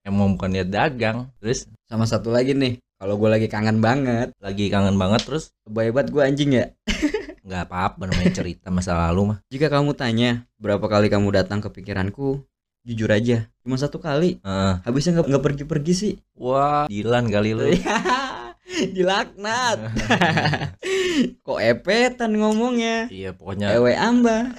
emang 0.04 0.36
bukan 0.36 0.52
niat 0.52 0.68
dagang 0.68 1.32
terus? 1.40 1.72
Sama 1.88 2.04
satu 2.04 2.28
lagi 2.28 2.52
nih, 2.52 2.76
kalau 3.00 3.16
gue 3.16 3.30
lagi 3.32 3.48
kangen 3.48 3.80
banget, 3.80 4.36
lagi 4.44 4.68
kangen 4.68 5.00
banget 5.00 5.24
terus? 5.24 5.56
Hebat 5.64 6.12
gue 6.12 6.20
anjing 6.20 6.60
ya. 6.60 6.76
nggak 7.48 7.72
apa-apa 7.72 8.12
namanya 8.12 8.36
cerita 8.36 8.68
masa 8.68 9.00
lalu 9.00 9.32
mah. 9.32 9.38
Jika 9.48 9.72
kamu 9.72 9.96
tanya 9.96 10.44
berapa 10.60 10.84
kali 10.92 11.08
kamu 11.08 11.32
datang 11.32 11.64
ke 11.64 11.72
pikiranku, 11.72 12.44
jujur 12.82 13.10
aja, 13.10 13.46
cuma 13.62 13.78
satu 13.78 14.02
kali. 14.02 14.42
Heeh. 14.42 14.74
Habisnya 14.82 15.22
nggak 15.22 15.44
pergi-pergi 15.44 15.94
sih. 15.94 16.14
wah 16.34 16.86
Dilan 16.86 17.30
kali 17.30 17.54
lu 17.54 17.70
Dilaknat. 18.96 19.78
Kok 21.46 21.60
epetan 21.60 22.32
ngomongnya? 22.34 23.12
iya 23.12 23.36
pokoknya 23.36 23.76
Ewe 23.76 23.94
amba. 23.94 24.38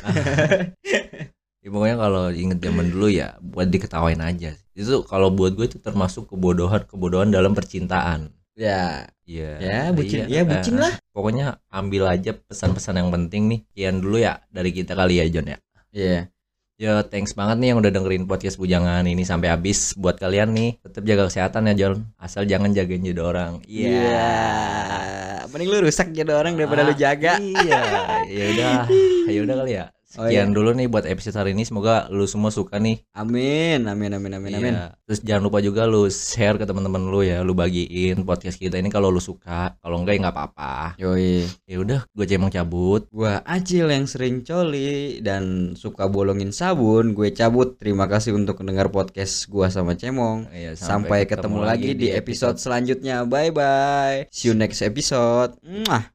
Ya, 1.62 1.70
pokoknya 1.70 1.94
kalau 1.94 2.24
inget 2.35 2.58
zaman 2.58 2.90
dulu 2.90 3.06
ya 3.06 3.38
buat 3.38 3.70
diketawain 3.70 4.18
aja. 4.18 4.50
Itu 4.74 5.06
kalau 5.06 5.30
buat 5.30 5.54
gue 5.54 5.70
itu 5.70 5.78
termasuk 5.78 6.26
kebodohan 6.26 6.82
kebodohan 6.90 7.30
dalam 7.30 7.54
percintaan. 7.54 8.35
Ya, 8.58 9.06
Iya. 9.22 9.62
ya 9.62 9.78
bucin, 9.94 10.26
Iya. 10.26 10.42
ya 10.42 10.42
bucin 10.42 10.74
lah. 10.82 10.90
Pokoknya 11.14 11.62
ambil 11.70 12.11
aja 12.11 12.35
pesan-pesan 12.35 12.98
yang 12.98 13.14
penting 13.14 13.46
nih. 13.46 13.61
Kian 13.70 14.02
dulu 14.02 14.18
ya 14.18 14.42
dari 14.50 14.74
kita 14.74 14.98
kali 14.98 15.22
ya 15.22 15.30
John 15.30 15.54
ya. 15.54 15.58
Iya. 15.94 16.20
Ya 16.83 16.99
thanks 17.07 17.31
banget 17.38 17.62
nih 17.62 17.68
yang 17.71 17.79
udah 17.79 17.95
dengerin 17.95 18.27
podcast 18.27 18.59
bujangan 18.59 19.07
ini 19.07 19.23
sampai 19.23 19.55
habis. 19.55 19.95
Buat 19.95 20.18
kalian 20.18 20.51
nih 20.51 20.83
tetap 20.83 21.07
jaga 21.07 21.31
kesehatan 21.31 21.71
ya 21.71 21.75
John. 21.79 22.11
Asal 22.18 22.42
jangan 22.42 22.75
jagain 22.75 23.07
jadi 23.07 23.23
orang. 23.23 23.62
Iya. 23.71 25.47
Mending 25.47 25.71
lu 25.71 25.79
rusak 25.87 26.11
jadi 26.11 26.35
orang 26.35 26.59
daripada 26.59 26.83
lu 26.83 26.90
jaga. 26.99 27.38
Iya. 27.38 27.81
Ya 28.27 28.45
udah. 28.51 28.75
Ya 29.33 29.40
udah 29.47 29.55
kali 29.62 29.73
ya. 29.79 29.87
Oh, 30.18 30.29
Sekian 30.29 30.53
iya. 30.53 30.57
dulu 30.57 30.70
nih 30.77 30.87
buat 30.92 31.09
episode 31.09 31.37
hari 31.40 31.57
ini. 31.57 31.64
Semoga 31.64 32.09
lu 32.12 32.29
semua 32.29 32.53
suka 32.53 32.77
nih 32.77 33.01
Amin, 33.16 33.88
amin, 33.88 34.12
amin, 34.16 34.33
amin, 34.37 34.53
amin. 34.59 34.75
Iya. 34.77 34.96
Terus 35.09 35.20
jangan 35.25 35.42
lupa 35.48 35.59
juga 35.64 35.88
lu 35.88 36.09
share 36.12 36.61
ke 36.61 36.64
teman-teman 36.68 37.01
lu 37.09 37.25
ya, 37.25 37.40
lu 37.40 37.53
bagiin 37.53 38.25
podcast 38.29 38.61
kita 38.61 38.77
ini 38.77 38.92
kalau 38.92 39.09
lu 39.09 39.20
suka. 39.20 39.77
Kalau 39.81 40.01
enggak 40.01 40.16
ya 40.16 40.20
nggak 40.29 40.35
apa-apa. 40.37 40.75
Yoi. 41.01 41.48
Ya 41.64 41.77
udah, 41.81 42.01
gue 42.12 42.25
cemong 42.29 42.53
cabut. 42.53 43.09
Gua 43.09 43.40
Acil 43.44 43.88
yang 43.88 44.05
sering 44.05 44.44
coli 44.44 45.20
dan 45.25 45.75
suka 45.77 46.09
bolongin 46.09 46.53
sabun. 46.53 47.12
Gue 47.16 47.33
cabut. 47.33 47.77
Terima 47.77 48.09
kasih 48.09 48.37
untuk 48.37 48.59
mendengar 48.61 48.88
podcast 48.92 49.48
gua 49.48 49.68
sama 49.68 49.94
Cemong. 49.96 50.48
Ya, 50.53 50.72
Sampai, 50.75 51.25
ketemu, 51.29 51.62
lagi 51.62 51.92
di 51.94 52.09
episode 52.11 52.59
selanjutnya. 52.59 53.22
Bye 53.29 53.53
bye. 53.55 54.27
See 54.33 54.51
you 54.51 54.55
next 54.57 54.83
episode. 54.83 55.57
Mwah. 55.62 56.09